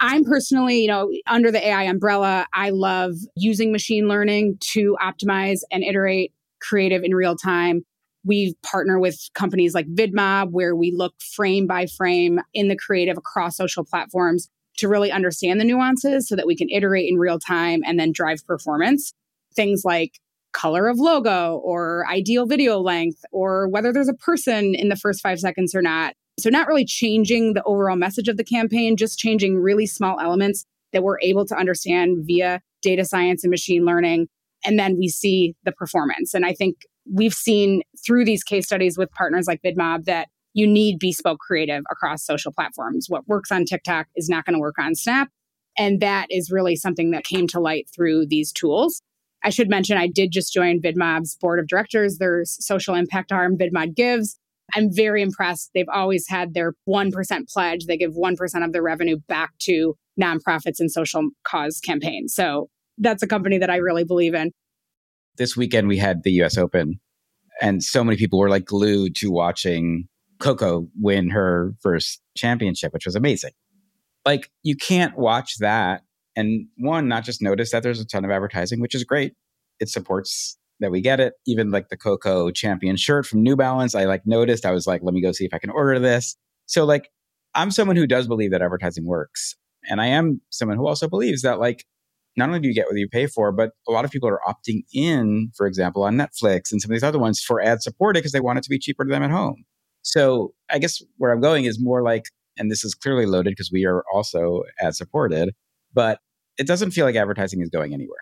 [0.01, 5.61] I'm personally, you know, under the AI umbrella, I love using machine learning to optimize
[5.71, 7.83] and iterate creative in real time.
[8.25, 13.17] We partner with companies like VidMob, where we look frame by frame in the creative
[13.17, 17.39] across social platforms to really understand the nuances so that we can iterate in real
[17.39, 19.15] time and then drive performance.
[19.55, 20.19] Things like
[20.53, 25.23] color of logo or ideal video length or whether there's a person in the first
[25.23, 26.15] five seconds or not.
[26.39, 30.67] So, not really changing the overall message of the campaign, just changing really small elements
[30.93, 34.29] that we're able to understand via data science and machine learning.
[34.65, 36.35] And then we see the performance.
[36.35, 36.77] And I think
[37.11, 41.85] we've seen through these case studies with partners like VidMob that you need bespoke creative
[41.91, 43.07] across social platforms.
[43.09, 45.29] What works on TikTok is not going to work on Snap.
[45.79, 49.03] And that is really something that came to light through these tools.
[49.45, 53.59] I should mention I did just join VidMob's board of directors, There's social impact arm,
[53.59, 54.39] VidMob Gives.
[54.75, 55.71] I'm very impressed.
[55.75, 57.13] They've always had their 1%
[57.49, 57.87] pledge.
[57.87, 62.35] They give 1% of their revenue back to nonprofits and social cause campaigns.
[62.35, 64.53] So that's a company that I really believe in.
[65.37, 66.99] This weekend, we had the US Open,
[67.61, 73.07] and so many people were like glued to watching Coco win her first championship, which
[73.07, 73.53] was amazing.
[74.25, 76.03] Like, you can't watch that
[76.37, 79.33] and one, not just notice that there's a ton of advertising, which is great.
[79.81, 81.35] It supports that we get it.
[81.47, 84.67] Even like the Coco champion shirt from New Balance, I like noticed.
[84.67, 86.37] I was like, let me go see if I can order this.
[86.67, 87.09] So, like,
[87.55, 89.57] I'm someone who does believe that advertising works.
[89.89, 91.85] And I am someone who also believes that, like,
[92.37, 94.41] not only do you get what you pay for, but a lot of people are
[94.47, 98.21] opting in, for example, on Netflix and some of these other ones for ad supported
[98.21, 99.65] because they want it to be cheaper to them at home.
[100.03, 102.25] So I guess where I'm going is more like,
[102.59, 105.55] and this is clearly loaded because we are also ad supported,
[105.95, 106.21] but
[106.59, 108.19] it doesn't feel like advertising is going anywhere.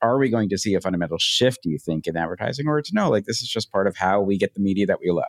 [0.00, 2.68] Are we going to see a fundamental shift, do you think, in advertising?
[2.68, 5.00] Or to know, like, this is just part of how we get the media that
[5.00, 5.24] we love?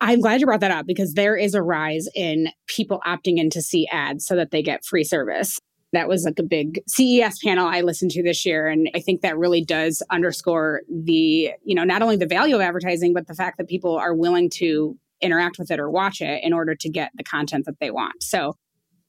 [0.00, 3.50] I'm glad you brought that up because there is a rise in people opting in
[3.50, 5.58] to see ads so that they get free service.
[5.92, 8.68] That was like a big CES panel I listened to this year.
[8.68, 12.60] And I think that really does underscore the, you know, not only the value of
[12.60, 16.42] advertising, but the fact that people are willing to interact with it or watch it
[16.42, 18.22] in order to get the content that they want.
[18.22, 18.54] So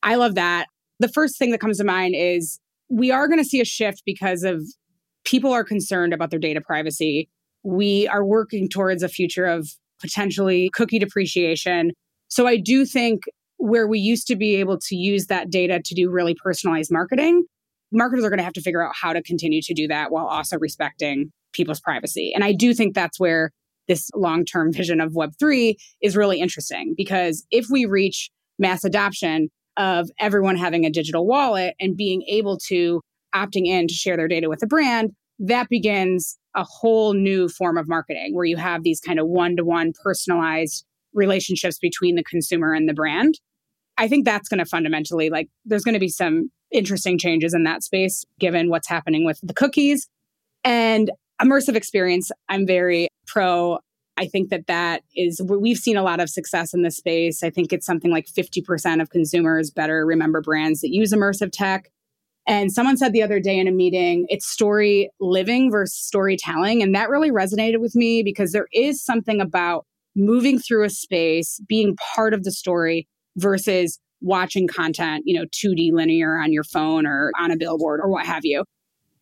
[0.03, 0.65] I love that.
[0.99, 2.59] The first thing that comes to mind is
[2.91, 4.61] we are going to see a shift because of
[5.23, 7.29] people are concerned about their data privacy.
[7.63, 9.69] We are working towards a future of
[10.01, 11.91] potentially cookie depreciation.
[12.27, 13.23] So I do think
[13.57, 17.45] where we used to be able to use that data to do really personalized marketing,
[17.91, 20.25] marketers are going to have to figure out how to continue to do that while
[20.25, 22.31] also respecting people's privacy.
[22.33, 23.51] And I do think that's where
[23.87, 29.49] this long term vision of Web3 is really interesting because if we reach mass adoption
[29.77, 33.01] of everyone having a digital wallet and being able to
[33.33, 37.77] opting in to share their data with a brand, that begins a whole new form
[37.77, 42.23] of marketing where you have these kind of one to one personalized relationships between the
[42.23, 43.39] consumer and the brand.
[43.97, 47.63] I think that's going to fundamentally, like, there's going to be some interesting changes in
[47.63, 50.07] that space given what's happening with the cookies.
[50.63, 53.79] And immersive experience, I'm very pro.
[54.21, 57.41] I think that that is, we've seen a lot of success in this space.
[57.41, 61.89] I think it's something like 50% of consumers better remember brands that use immersive tech.
[62.47, 66.83] And someone said the other day in a meeting, it's story living versus storytelling.
[66.83, 71.59] And that really resonated with me because there is something about moving through a space,
[71.67, 73.07] being part of the story
[73.37, 78.09] versus watching content, you know, 2D linear on your phone or on a billboard or
[78.09, 78.63] what have you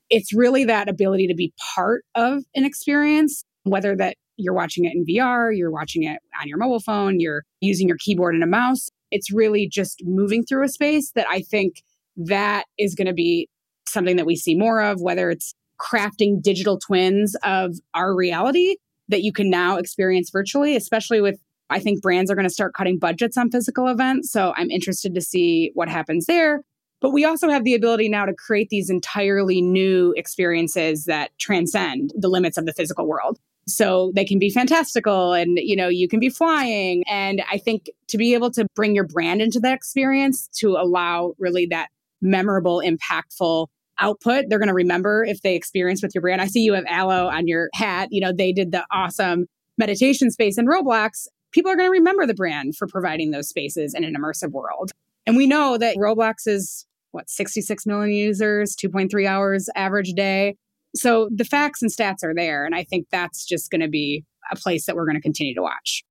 [0.09, 4.93] it's really that ability to be part of an experience, whether that you're watching it
[4.93, 8.47] in VR, you're watching it on your mobile phone, you're using your keyboard and a
[8.47, 8.89] mouse.
[9.11, 11.83] It's really just moving through a space that I think
[12.15, 13.49] that is going to be
[13.87, 18.75] something that we see more of, whether it's crafting digital twins of our reality
[19.07, 21.39] that you can now experience virtually, especially with
[21.71, 24.31] I think brands are going to start cutting budgets on physical events.
[24.31, 26.61] So I'm interested to see what happens there.
[27.01, 32.11] But we also have the ability now to create these entirely new experiences that transcend
[32.17, 33.39] the limits of the physical world.
[33.69, 37.89] So they can be fantastical and you know you can be flying and I think
[38.07, 41.89] to be able to bring your brand into that experience to allow really that
[42.21, 43.67] memorable impactful
[44.01, 46.41] output they're going to remember if they experience with your brand.
[46.41, 49.45] I see you have Alo on your hat, you know they did the awesome
[49.77, 51.27] meditation space in Roblox.
[51.51, 54.91] People are going to remember the brand for providing those spaces in an immersive world.
[55.25, 60.55] And we know that Roblox is what 66 million users 2.3 hours average day
[60.95, 64.23] so the facts and stats are there and i think that's just going to be
[64.51, 66.03] a place that we're going to continue to watch.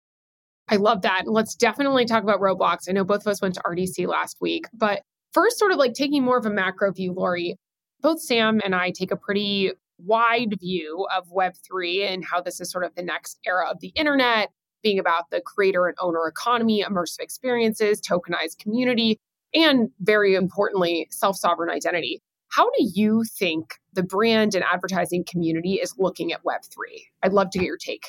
[0.68, 1.22] I love that.
[1.26, 2.88] Let's definitely talk about roblox.
[2.88, 5.94] I know both of us went to rdc last week but first sort of like
[5.94, 7.56] taking more of a macro view laurie
[8.00, 12.70] both sam and i take a pretty wide view of web3 and how this is
[12.70, 14.50] sort of the next era of the internet
[14.82, 19.18] being about the creator and owner economy immersive experiences tokenized community
[19.54, 22.20] and very importantly, self sovereign identity.
[22.50, 27.02] How do you think the brand and advertising community is looking at Web3?
[27.24, 28.06] I'd love to get your take.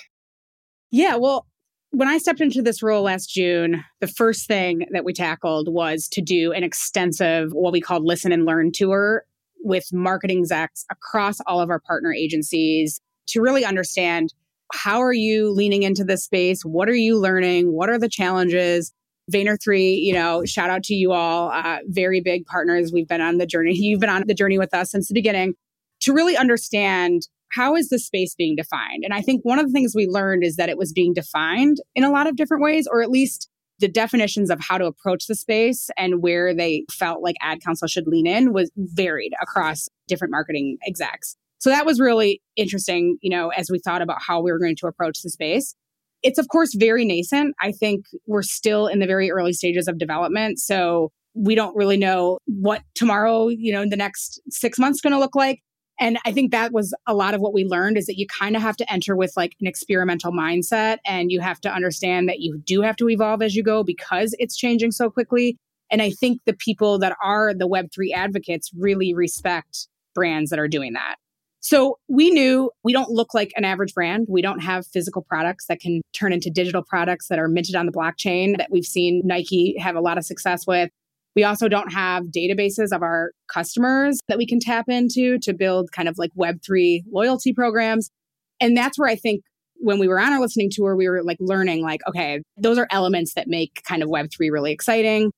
[0.91, 1.47] Yeah, well,
[1.89, 6.07] when I stepped into this role last June, the first thing that we tackled was
[6.09, 9.23] to do an extensive, what we called listen and learn tour
[9.61, 14.31] with marketing execs across all of our partner agencies to really understand
[14.71, 16.61] how are you leaning into this space?
[16.61, 17.73] What are you learning?
[17.73, 18.93] What are the challenges?
[19.31, 22.91] Vayner3, you know, shout out to you all, uh, very big partners.
[22.93, 23.73] We've been on the journey.
[23.75, 25.55] You've been on the journey with us since the beginning
[26.01, 29.03] to really understand how is the space being defined.
[29.03, 31.77] And I think one of the things we learned is that it was being defined
[31.95, 35.25] in a lot of different ways, or at least the definitions of how to approach
[35.27, 39.87] the space and where they felt like ad council should lean in was varied across
[40.07, 41.37] different marketing execs.
[41.59, 44.75] So that was really interesting, you know, as we thought about how we were going
[44.77, 45.75] to approach the space.
[46.21, 47.55] It's of course very nascent.
[47.61, 50.59] I think we're still in the very early stages of development.
[50.59, 55.13] So we don't really know what tomorrow, you know, in the next six months going
[55.13, 55.61] to look like.
[55.99, 58.55] And I think that was a lot of what we learned is that you kind
[58.55, 62.39] of have to enter with like an experimental mindset and you have to understand that
[62.39, 65.57] you do have to evolve as you go because it's changing so quickly.
[65.91, 70.67] And I think the people that are the Web3 advocates really respect brands that are
[70.67, 71.15] doing that.
[71.61, 74.27] So we knew we don't look like an average brand.
[74.29, 77.85] We don't have physical products that can turn into digital products that are minted on
[77.85, 80.89] the blockchain that we've seen Nike have a lot of success with.
[81.35, 85.91] We also don't have databases of our customers that we can tap into to build
[85.91, 88.09] kind of like Web3 loyalty programs.
[88.59, 89.43] And that's where I think
[89.75, 92.87] when we were on our listening tour, we were like learning, like, okay, those are
[92.91, 95.31] elements that make kind of Web3 really exciting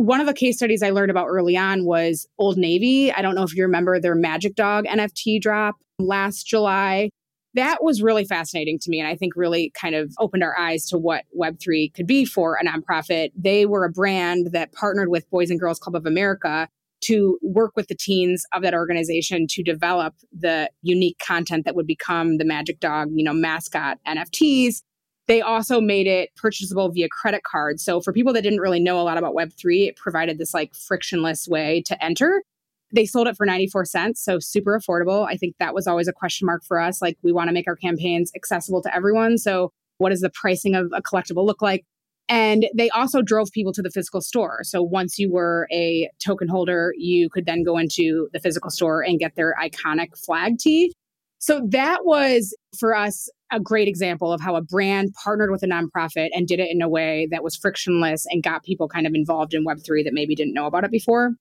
[0.00, 3.12] one of the case studies I learned about early on was Old Navy.
[3.12, 7.10] I don't know if you remember their Magic Dog NFT drop last July.
[7.54, 9.00] That was really fascinating to me.
[9.00, 12.56] And I think really kind of opened our eyes to what Web3 could be for
[12.56, 13.30] a nonprofit.
[13.36, 16.68] They were a brand that partnered with Boys and Girls Club of America
[17.02, 21.86] to work with the teens of that organization to develop the unique content that would
[21.86, 24.82] become the Magic Dog, you know, mascot NFTs
[25.30, 27.78] they also made it purchasable via credit card.
[27.78, 30.74] So for people that didn't really know a lot about Web3, it provided this like
[30.74, 32.42] frictionless way to enter.
[32.92, 35.26] They sold it for 94 cents, so super affordable.
[35.28, 37.00] I think that was always a question mark for us.
[37.00, 39.38] Like, we want to make our campaigns accessible to everyone.
[39.38, 41.84] So, what does the pricing of a collectible look like?
[42.30, 44.60] And they also drove people to the physical store.
[44.62, 49.02] So once you were a token holder, you could then go into the physical store
[49.02, 50.92] and get their iconic flag tee.
[51.38, 55.66] So that was for us a great example of how a brand partnered with a
[55.66, 59.14] nonprofit and did it in a way that was frictionless and got people kind of
[59.14, 61.32] involved in Web3 that maybe didn't know about it before.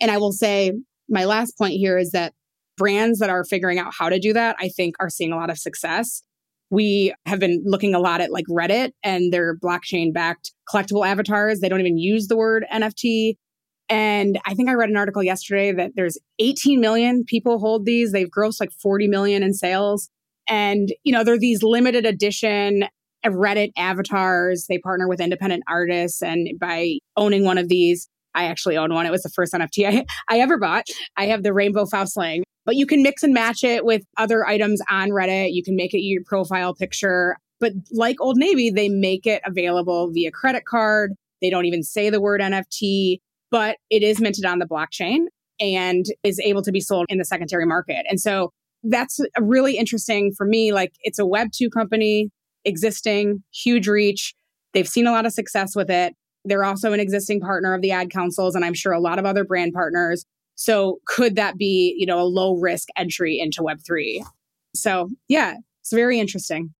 [0.00, 0.72] And I will say,
[1.10, 2.32] my last point here is that
[2.76, 5.50] brands that are figuring out how to do that, I think, are seeing a lot
[5.50, 6.22] of success.
[6.70, 11.60] We have been looking a lot at like Reddit and their blockchain backed collectible avatars.
[11.60, 13.34] They don't even use the word NFT.
[13.88, 18.12] And I think I read an article yesterday that there's 18 million people hold these.
[18.12, 20.08] They've grossed like 40 million in sales.
[20.46, 22.84] And, you know, they're these limited edition
[23.26, 24.66] Reddit avatars.
[24.68, 26.22] They partner with independent artists.
[26.22, 29.06] And by owning one of these, I actually own one.
[29.06, 30.86] It was the first NFT I, I ever bought.
[31.16, 34.80] I have the Rainbow Faustlang, but you can mix and match it with other items
[34.90, 35.52] on Reddit.
[35.52, 37.36] You can make it your profile picture.
[37.58, 41.12] But like Old Navy, they make it available via credit card.
[41.42, 43.18] They don't even say the word NFT,
[43.50, 45.26] but it is minted on the blockchain
[45.60, 48.06] and is able to be sold in the secondary market.
[48.08, 48.50] And so
[48.82, 50.72] that's really interesting for me.
[50.72, 52.30] Like it's a Web 2 company,
[52.64, 54.34] existing, huge reach.
[54.72, 56.14] They've seen a lot of success with it.
[56.44, 59.26] They're also an existing partner of the ad councils, and I'm sure a lot of
[59.26, 60.24] other brand partners.
[60.54, 64.24] So could that be, you know, a low risk entry into Web3?
[64.74, 66.74] So yeah, it's very interesting.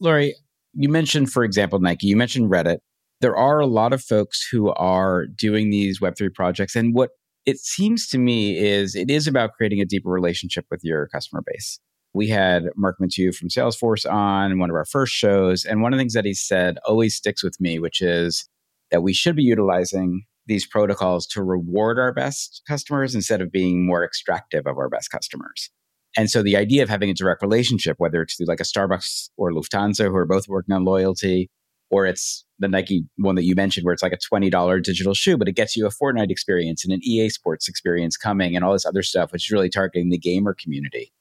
[0.00, 0.34] Laurie,
[0.74, 2.78] you mentioned, for example, Nike, you mentioned Reddit.
[3.20, 6.76] There are a lot of folks who are doing these Web3 projects.
[6.76, 7.10] And what
[7.46, 11.42] it seems to me is it is about creating a deeper relationship with your customer
[11.46, 11.78] base.
[12.12, 15.64] We had Mark Matu from Salesforce on one of our first shows.
[15.64, 18.48] And one of the things that he said always sticks with me, which is
[18.90, 23.84] that we should be utilizing these protocols to reward our best customers instead of being
[23.84, 25.70] more extractive of our best customers.
[26.16, 29.30] And so the idea of having a direct relationship, whether it's through like a Starbucks
[29.36, 31.50] or Lufthansa, who are both working on loyalty,
[31.90, 35.36] or it's the Nike one that you mentioned where it's like a $20 digital shoe,
[35.36, 38.72] but it gets you a Fortnite experience and an EA Sports experience coming and all
[38.72, 41.12] this other stuff, which is really targeting the gamer community.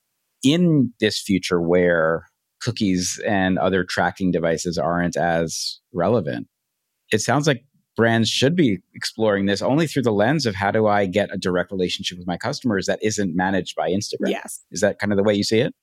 [0.43, 2.27] In this future where
[2.61, 6.47] cookies and other tracking devices aren't as relevant,
[7.11, 7.63] it sounds like
[7.95, 11.37] brands should be exploring this only through the lens of how do I get a
[11.37, 14.29] direct relationship with my customers that isn't managed by Instagram.
[14.29, 14.63] Yes.
[14.71, 15.73] Is that kind of the way you see it?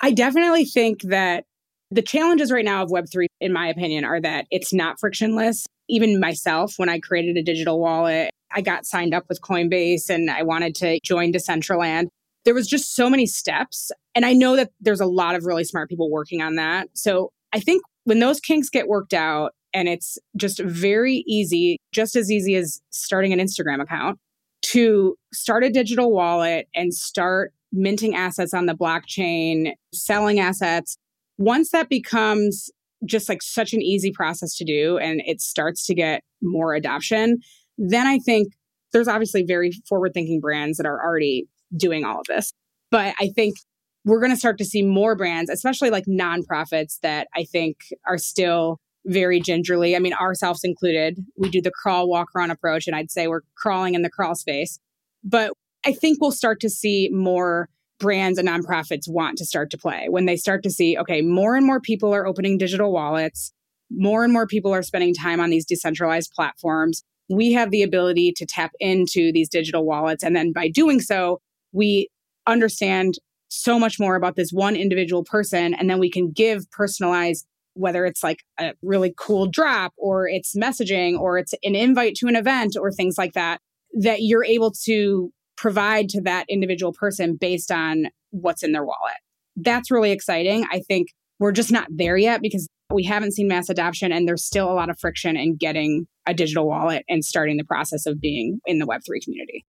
[0.00, 1.44] I definitely think that
[1.90, 5.66] the challenges right now of Web3, in my opinion, are that it's not frictionless.
[5.88, 10.30] even myself, when I created a digital wallet, I got signed up with Coinbase and
[10.30, 12.08] I wanted to join Decentraland.
[12.44, 13.90] There was just so many steps.
[14.14, 16.88] And I know that there's a lot of really smart people working on that.
[16.94, 22.16] So I think when those kinks get worked out and it's just very easy, just
[22.16, 24.18] as easy as starting an Instagram account
[24.62, 30.96] to start a digital wallet and start minting assets on the blockchain, selling assets.
[31.36, 32.70] Once that becomes
[33.04, 37.38] just like such an easy process to do and it starts to get more adoption,
[37.76, 38.48] then I think
[38.92, 41.46] there's obviously very forward thinking brands that are already
[41.76, 42.52] doing all of this.
[42.90, 43.58] But I think
[44.04, 48.18] we're going to start to see more brands, especially like nonprofits that I think are
[48.18, 49.96] still very gingerly.
[49.96, 51.24] I mean, ourselves included.
[51.36, 54.34] We do the crawl, walk, run approach, and I'd say we're crawling in the crawl
[54.34, 54.78] space.
[55.24, 55.52] But
[55.84, 57.68] I think we'll start to see more
[57.98, 61.56] brands and nonprofits want to start to play when they start to see, okay, more
[61.56, 63.52] and more people are opening digital wallets,
[63.90, 67.02] more and more people are spending time on these decentralized platforms.
[67.28, 70.22] We have the ability to tap into these digital wallets.
[70.22, 71.40] And then by doing so,
[71.72, 72.08] we
[72.46, 73.14] understand
[73.48, 75.74] so much more about this one individual person.
[75.74, 80.56] And then we can give personalized, whether it's like a really cool drop or it's
[80.56, 83.60] messaging or it's an invite to an event or things like that,
[84.00, 89.16] that you're able to provide to that individual person based on what's in their wallet.
[89.56, 90.66] That's really exciting.
[90.70, 91.08] I think
[91.40, 94.74] we're just not there yet because we haven't seen mass adoption and there's still a
[94.74, 98.78] lot of friction in getting a digital wallet and starting the process of being in
[98.78, 99.64] the web3 community.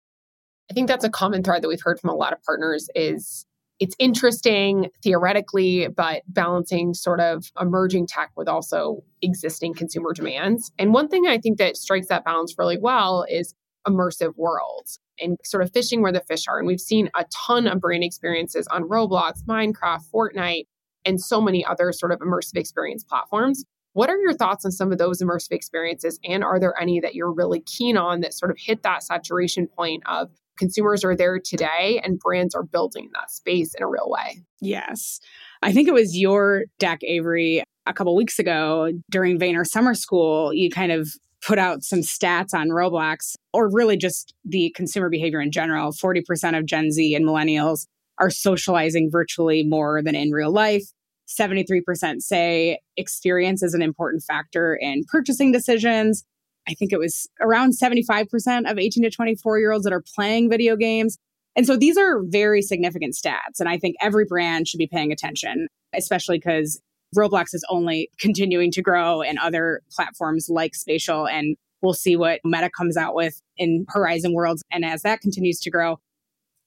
[0.70, 3.46] I think that's a common thread that we've heard from a lot of partners is
[3.80, 10.70] it's interesting theoretically, but balancing sort of emerging tech with also existing consumer demands.
[10.78, 13.54] And one thing I think that strikes that balance really well is
[13.86, 16.58] immersive worlds and sort of fishing where the fish are.
[16.58, 20.66] And we've seen a ton of brand experiences on Roblox, Minecraft, Fortnite,
[21.04, 23.64] and so many other sort of immersive experience platforms.
[23.92, 26.18] What are your thoughts on some of those immersive experiences?
[26.24, 29.68] And are there any that you're really keen on that sort of hit that saturation
[29.68, 34.08] point of consumers are there today and brands are building that space in a real
[34.08, 34.42] way?
[34.60, 35.20] Yes.
[35.62, 40.52] I think it was your deck, Avery, a couple weeks ago during Vayner Summer School.
[40.52, 41.08] You kind of
[41.46, 45.92] put out some stats on Roblox, or really just the consumer behavior in general.
[45.92, 47.86] 40% of Gen Z and millennials
[48.18, 50.84] are socializing virtually more than in real life.
[51.28, 56.24] 73% say experience is an important factor in purchasing decisions.
[56.68, 60.50] I think it was around 75% of 18 to 24 year olds that are playing
[60.50, 61.18] video games.
[61.56, 63.60] And so these are very significant stats.
[63.60, 66.80] And I think every brand should be paying attention, especially because
[67.16, 71.28] Roblox is only continuing to grow and other platforms like Spatial.
[71.28, 74.62] And we'll see what Meta comes out with in Horizon Worlds.
[74.72, 75.98] And as that continues to grow,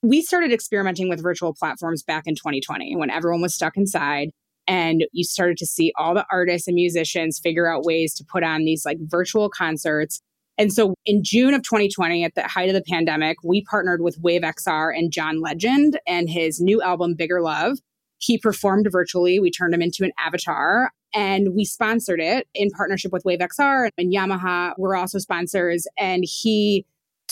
[0.01, 4.29] we started experimenting with virtual platforms back in 2020 when everyone was stuck inside.
[4.68, 8.43] And you started to see all the artists and musicians figure out ways to put
[8.43, 10.22] on these like virtual concerts.
[10.57, 14.18] And so in June of 2020, at the height of the pandemic, we partnered with
[14.20, 17.78] Wave XR and John Legend and his new album, Bigger Love.
[18.18, 19.39] He performed virtually.
[19.39, 23.89] We turned him into an avatar and we sponsored it in partnership with Wave XR
[23.97, 25.86] and Yamaha were also sponsors.
[25.97, 26.86] And he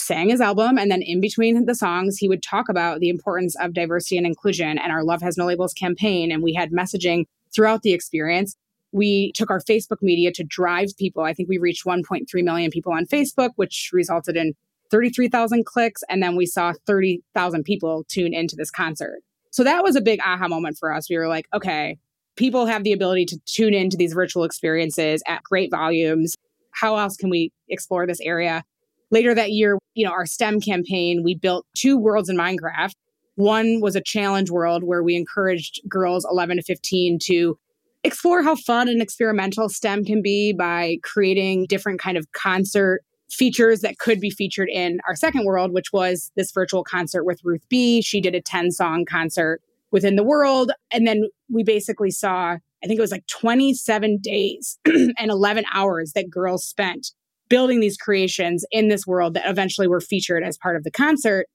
[0.06, 0.78] sang his album.
[0.78, 4.26] And then in between the songs, he would talk about the importance of diversity and
[4.26, 6.30] inclusion and our Love Has No Labels campaign.
[6.30, 8.56] And we had messaging throughout the experience.
[8.92, 11.24] We took our Facebook media to drive people.
[11.24, 14.54] I think we reached 1.3 million people on Facebook, which resulted in
[14.90, 16.02] 33,000 clicks.
[16.08, 19.22] And then we saw 30,000 people tune into this concert.
[19.50, 21.10] So that was a big aha moment for us.
[21.10, 21.98] We were like, okay,
[22.36, 26.34] people have the ability to tune into these virtual experiences at great volumes.
[26.72, 28.62] How else can we explore this area?
[29.10, 32.94] Later that year, you know, our STEM campaign, we built two worlds in Minecraft.
[33.36, 37.58] One was a challenge world where we encouraged girls 11 to 15 to
[38.02, 43.80] explore how fun and experimental STEM can be by creating different kind of concert features
[43.80, 47.66] that could be featured in our second world, which was this virtual concert with Ruth
[47.68, 48.00] B.
[48.00, 50.72] She did a 10 song concert within the world.
[50.90, 56.12] And then we basically saw, I think it was like 27 days and 11 hours
[56.12, 57.12] that girls spent
[57.48, 61.46] building these creations in this world that eventually were featured as part of the concert.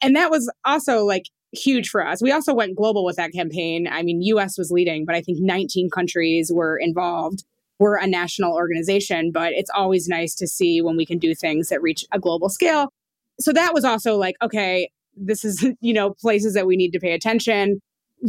[0.00, 2.22] And that was also like huge for us.
[2.22, 3.88] We also went global with that campaign.
[3.90, 7.44] I mean, US was leading, but I think 19 countries were involved
[7.80, 11.70] we're a national organization, but it's always nice to see when we can do things
[11.70, 12.92] that reach a global scale.
[13.40, 17.00] So that was also like, okay, this is, you know, places that we need to
[17.00, 17.80] pay attention.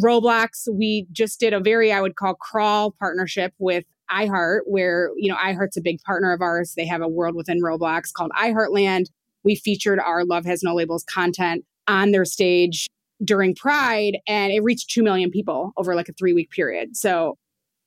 [0.01, 5.29] Roblox, we just did a very, I would call crawl partnership with iHeart, where, you
[5.29, 6.73] know, iHeart's a big partner of ours.
[6.75, 9.05] They have a world within Roblox called iHeartland.
[9.43, 12.87] We featured our Love Has No Labels content on their stage
[13.23, 16.97] during Pride, and it reached 2 million people over like a three week period.
[16.97, 17.37] So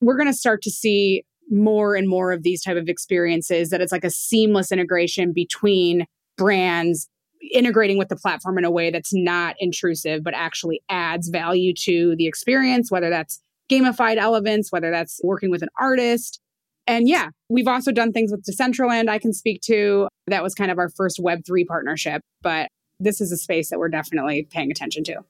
[0.01, 3.81] we're going to start to see more and more of these type of experiences that
[3.81, 6.05] it's like a seamless integration between
[6.37, 7.07] brands
[7.51, 12.15] integrating with the platform in a way that's not intrusive but actually adds value to
[12.17, 13.39] the experience whether that's
[13.71, 16.39] gamified elements whether that's working with an artist.
[16.87, 20.07] And yeah we've also done things with decentraland i can speak to.
[20.27, 23.89] That was kind of our first web3 partnership but this is a space that we're
[23.89, 25.21] definitely paying attention to.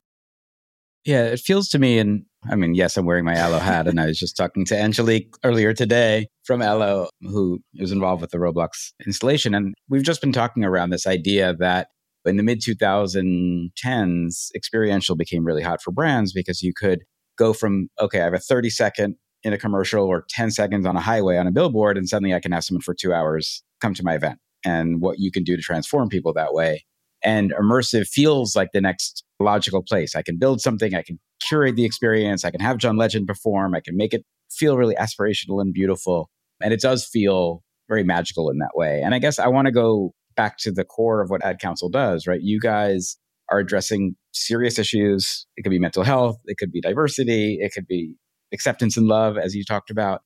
[1.05, 3.99] Yeah it feels to me and I mean, yes, I'm wearing my Alo hat, and
[3.99, 8.37] I was just talking to Angelique earlier today from Alo, who was involved with the
[8.37, 9.55] Roblox installation.
[9.55, 11.87] And we've just been talking around this idea that
[12.25, 16.99] in the mid 2010s, experiential became really hot for brands because you could
[17.37, 20.95] go from, okay, I have a 30 second in a commercial or 10 seconds on
[20.95, 23.93] a highway on a billboard, and suddenly I can have someone for two hours come
[23.93, 26.85] to my event and what you can do to transform people that way.
[27.23, 30.15] And immersive feels like the next logical place.
[30.15, 33.75] I can build something, I can curate the experience, I can have John Legend perform,
[33.75, 36.29] I can make it feel really aspirational and beautiful.
[36.61, 39.01] And it does feel very magical in that way.
[39.03, 41.89] And I guess I want to go back to the core of what Ad Council
[41.89, 42.41] does, right?
[42.41, 43.17] You guys
[43.49, 45.47] are addressing serious issues.
[45.57, 48.15] It could be mental health, it could be diversity, it could be
[48.53, 50.21] acceptance and love, as you talked about.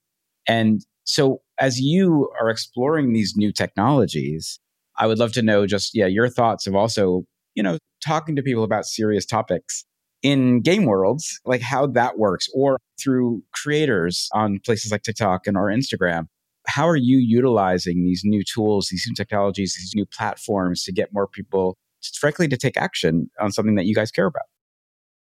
[0.48, 4.60] And so, as you are exploring these new technologies,
[4.98, 7.24] I would love to know just, yeah, your thoughts of also,
[7.56, 9.86] you know, talking to people about serious topics
[10.22, 15.58] in game worlds, like how that works, or through creators on places like TikTok and
[15.58, 16.26] or Instagram.
[16.68, 21.14] How are you utilizing these new tools, these new technologies, these new platforms to get
[21.14, 24.44] more people, frankly, to take action on something that you guys care about?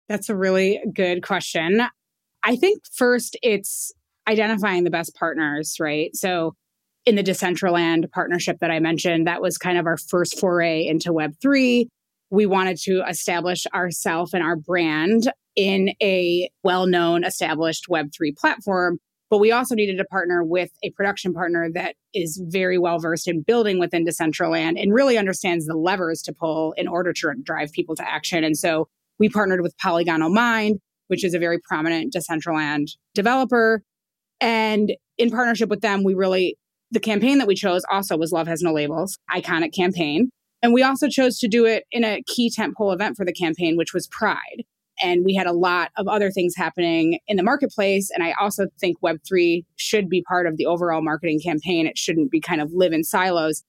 [0.08, 1.82] That's a really good question.
[2.42, 3.92] I think first it's
[4.28, 6.14] identifying the best partners, right?
[6.14, 6.54] So
[7.04, 11.10] in the Decentraland partnership that I mentioned, that was kind of our first foray into
[11.10, 11.86] Web3
[12.30, 18.98] we wanted to establish ourselves and our brand in a well known, established Web3 platform.
[19.28, 23.26] But we also needed to partner with a production partner that is very well versed
[23.26, 27.72] in building within Decentraland and really understands the levers to pull in order to drive
[27.72, 28.44] people to action.
[28.44, 33.82] And so we partnered with Polygonal Mind, which is a very prominent Decentraland developer.
[34.40, 36.56] And in partnership with them, we really,
[36.90, 40.30] the campaign that we chose also was Love Has No Labels, iconic campaign.
[40.62, 43.76] And we also chose to do it in a key tentpole event for the campaign,
[43.76, 44.64] which was Pride.
[45.02, 48.10] And we had a lot of other things happening in the marketplace.
[48.14, 51.86] And I also think Web3 should be part of the overall marketing campaign.
[51.86, 53.62] It shouldn't be kind of live in silos.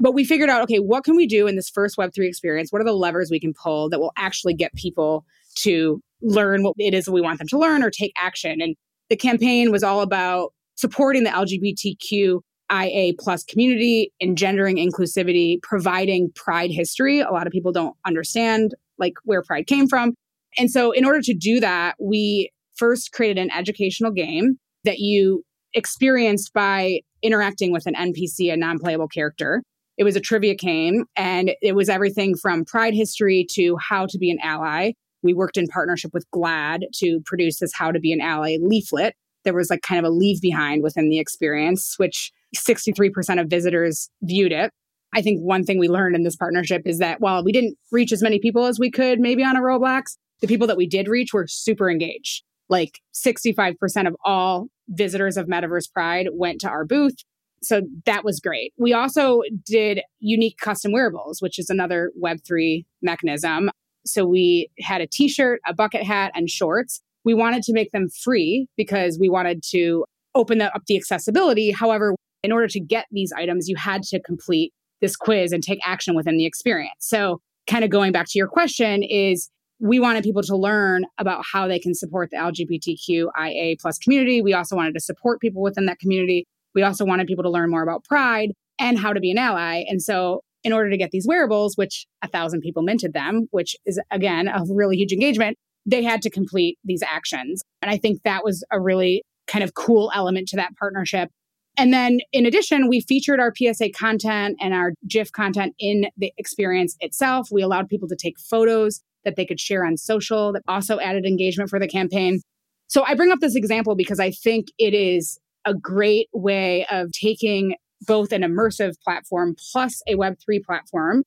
[0.00, 2.70] But we figured out okay, what can we do in this first Web3 experience?
[2.70, 5.24] What are the levers we can pull that will actually get people
[5.58, 8.60] to learn what it is we want them to learn or take action?
[8.60, 8.74] And
[9.08, 12.40] the campaign was all about supporting the LGBTQ
[12.72, 17.20] IA plus community, engendering inclusivity, providing pride history.
[17.20, 20.14] A lot of people don't understand like where pride came from.
[20.58, 25.42] And so in order to do that, we first created an educational game that you
[25.74, 29.62] experienced by interacting with an NPC, a non-playable character.
[29.96, 34.18] It was a trivia game and it was everything from pride history to how to
[34.18, 34.92] be an ally.
[35.22, 39.14] We worked in partnership with GLAAD to produce this how to be an ally leaflet.
[39.44, 44.10] There was like kind of a leave behind within the experience, which 63% of visitors
[44.22, 44.70] viewed it.
[45.14, 48.12] I think one thing we learned in this partnership is that while we didn't reach
[48.12, 51.08] as many people as we could maybe on a Roblox, the people that we did
[51.08, 52.42] reach were super engaged.
[52.68, 57.14] Like 65% of all visitors of Metaverse Pride went to our booth.
[57.62, 58.74] So that was great.
[58.76, 63.70] We also did unique custom wearables, which is another Web3 mechanism.
[64.04, 67.00] So we had a t shirt, a bucket hat, and shorts.
[67.24, 71.70] We wanted to make them free because we wanted to open up the accessibility.
[71.70, 75.78] However, in order to get these items, you had to complete this quiz and take
[75.86, 76.96] action within the experience.
[76.98, 79.48] So, kind of going back to your question, is
[79.80, 84.40] we wanted people to learn about how they can support the LGBTQIA plus community.
[84.40, 86.46] We also wanted to support people within that community.
[86.74, 89.84] We also wanted people to learn more about pride and how to be an ally.
[89.88, 93.76] And so, in order to get these wearables, which a thousand people minted them, which
[93.84, 97.62] is again a really huge engagement, they had to complete these actions.
[97.82, 101.28] And I think that was a really kind of cool element to that partnership
[101.76, 106.32] and then in addition, we featured our PSA content and our GIF content in the
[106.38, 107.48] experience itself.
[107.50, 111.24] We allowed people to take photos that they could share on social that also added
[111.24, 112.40] engagement for the campaign.
[112.88, 117.10] So I bring up this example because I think it is a great way of
[117.12, 121.24] taking both an immersive platform plus a Web3 platform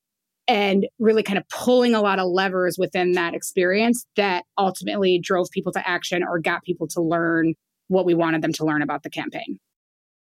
[0.48, 5.48] and really kind of pulling a lot of levers within that experience that ultimately drove
[5.52, 7.54] people to action or got people to learn
[7.90, 9.60] what we wanted them to learn about the campaign.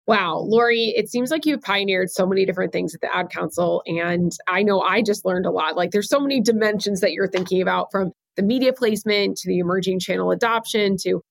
[0.07, 3.83] Wow, Laurie, it seems like you've pioneered so many different things at the Ad Council.
[3.87, 5.77] And I know I just learned a lot.
[5.77, 9.61] Like there's so many dimensions that you're thinking about from the media placement to the
[9.61, 11.23] emerging channel adoption to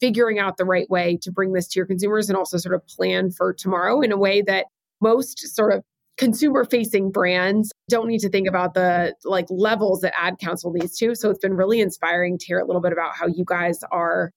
[0.00, 2.86] figuring out the right way to bring this to your consumers and also sort of
[2.86, 4.66] plan for tomorrow in a way that
[5.00, 5.82] most sort of
[6.16, 10.96] consumer facing brands don't need to think about the like levels that ad council needs
[10.96, 13.80] to so it's been really inspiring to hear a little bit about how you guys
[13.90, 14.30] are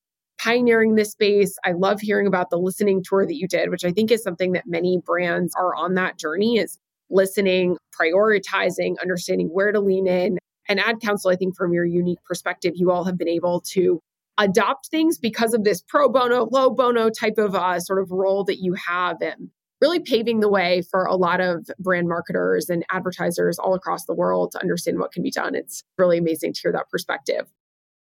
[0.45, 3.91] pioneering this space i love hearing about the listening tour that you did which i
[3.91, 6.77] think is something that many brands are on that journey is
[7.09, 10.37] listening prioritizing understanding where to lean in
[10.69, 13.99] and ad council i think from your unique perspective you all have been able to
[14.37, 18.43] adopt things because of this pro bono low bono type of uh, sort of role
[18.43, 19.49] that you have and
[19.81, 24.13] really paving the way for a lot of brand marketers and advertisers all across the
[24.13, 25.53] world to understand what can be done.
[25.53, 27.45] It's really amazing to hear that perspective.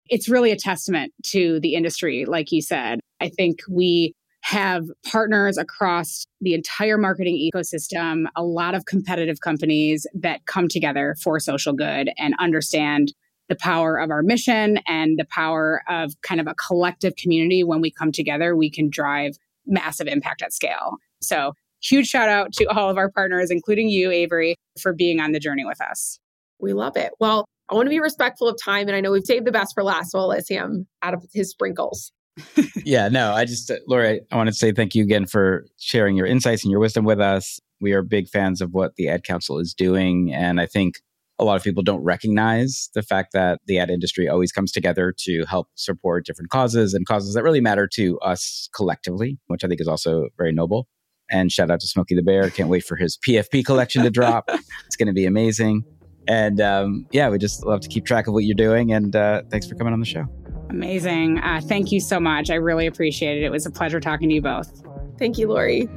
[0.09, 3.01] It's really a testament to the industry, like you said.
[3.21, 10.07] I think we have partners across the entire marketing ecosystem, a lot of competitive companies
[10.15, 13.13] that come together for social good and understand
[13.49, 17.65] the power of our mission and the power of kind of a collective community.
[17.65, 19.37] When we come together, we can drive
[19.67, 20.97] massive impact at scale.
[21.21, 25.33] So, huge shout out to all of our partners, including you, Avery, for being on
[25.33, 26.19] the journey with us.
[26.61, 27.13] We love it.
[27.21, 29.75] Well, I want to be respectful of time, and I know we've saved the best
[29.75, 30.13] for last.
[30.13, 32.13] So I'll let Sam out of his sprinkles.
[32.85, 36.17] yeah, no, I just, uh, Laurie, I want to say thank you again for sharing
[36.17, 37.59] your insights and your wisdom with us.
[37.81, 40.33] We are big fans of what the Ad Council is doing.
[40.33, 40.97] And I think
[41.39, 45.13] a lot of people don't recognize the fact that the ad industry always comes together
[45.19, 49.69] to help support different causes and causes that really matter to us collectively, which I
[49.69, 50.89] think is also very noble.
[51.31, 52.49] And shout out to Smokey the Bear.
[52.51, 54.45] Can't wait for his PFP collection to drop.
[54.87, 55.85] it's going to be amazing.
[56.29, 58.93] And um, yeah, we just love to keep track of what you're doing.
[58.93, 60.27] And uh, thanks for coming on the show.
[60.71, 61.39] Amazing.
[61.39, 62.51] Uh, thank you so much.
[62.51, 63.45] I really appreciate it.
[63.45, 64.83] It was a pleasure talking to you both.
[65.19, 65.89] Thank you, Laurie.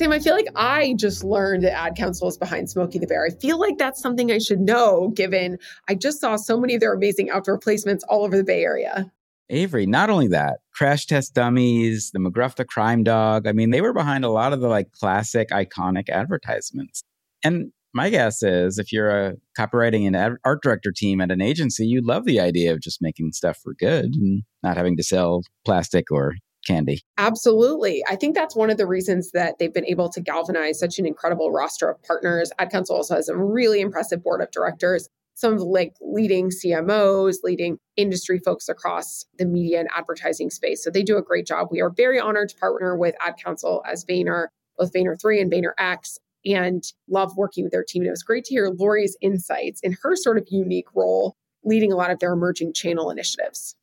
[0.00, 3.26] Sam, I feel like I just learned that Ad Council is behind Smokey the Bear.
[3.26, 5.58] I feel like that's something I should know, given
[5.88, 9.12] I just saw so many of their amazing outdoor placements all over the Bay Area.
[9.50, 13.46] Avery, not only that, Crash Test Dummies, the McGruff the Crime Dog.
[13.46, 17.02] I mean, they were behind a lot of the like classic, iconic advertisements.
[17.44, 21.86] And my guess is if you're a copywriting and art director team at an agency,
[21.86, 25.42] you love the idea of just making stuff for good and not having to sell
[25.64, 26.34] plastic or
[26.66, 27.00] candy.
[27.18, 28.04] Absolutely.
[28.08, 31.06] I think that's one of the reasons that they've been able to galvanize such an
[31.06, 32.52] incredible roster of partners.
[32.58, 36.50] Ad Council also has a really impressive board of directors, some of the like leading
[36.50, 40.84] CMOs, leading industry folks across the media and advertising space.
[40.84, 41.68] So they do a great job.
[41.70, 45.50] We are very honored to partner with Ad Council as Vayner, both Vayner 3 and
[45.50, 48.02] Vayner X, and love working with their team.
[48.02, 51.92] And it was great to hear Laurie's insights in her sort of unique role leading
[51.92, 53.76] a lot of their emerging channel initiatives.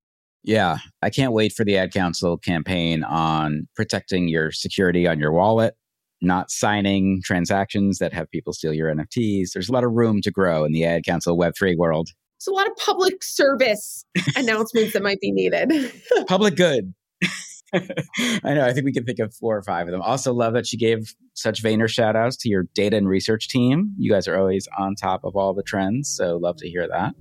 [0.43, 5.31] Yeah, I can't wait for the Ad Council campaign on protecting your security on your
[5.31, 5.75] wallet,
[6.21, 9.51] not signing transactions that have people steal your NFTs.
[9.53, 12.09] There's a lot of room to grow in the Ad Council Web3 world.
[12.39, 14.05] There's a lot of public service
[14.35, 15.71] announcements that might be needed.
[16.27, 16.93] public good.
[17.73, 18.65] I know.
[18.65, 20.01] I think we can think of four or five of them.
[20.01, 23.93] Also, love that she gave such Vayner shout outs to your data and research team.
[23.97, 26.07] You guys are always on top of all the trends.
[26.09, 27.13] So, love to hear that.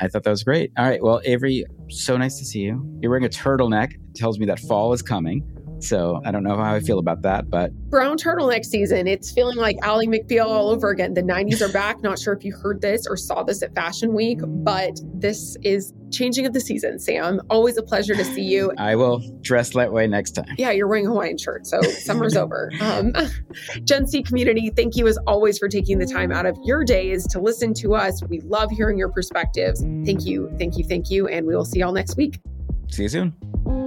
[0.00, 0.72] I thought that was great.
[0.76, 1.02] All right.
[1.02, 2.98] Well, Avery, so nice to see you.
[3.00, 3.92] You're wearing a turtleneck.
[3.92, 5.42] It tells me that fall is coming.
[5.84, 9.06] So I don't know how I feel about that, but brown turtleneck season.
[9.06, 11.14] It's feeling like Ally McBeal all over again.
[11.14, 12.02] The 90s are back.
[12.02, 15.92] Not sure if you heard this or saw this at Fashion Week, but this is
[16.10, 17.40] changing of the season, Sam.
[17.50, 18.72] Always a pleasure to see you.
[18.78, 20.54] I will dress that way next time.
[20.56, 22.70] Yeah, you're wearing a Hawaiian shirt, so summer's over.
[22.80, 23.12] Um,
[23.84, 27.26] Gen C community, thank you as always for taking the time out of your days
[27.28, 28.22] to listen to us.
[28.24, 29.80] We love hearing your perspectives.
[29.80, 32.40] Thank you, thank you, thank you, and we will see y'all next week.
[32.88, 33.83] See you soon.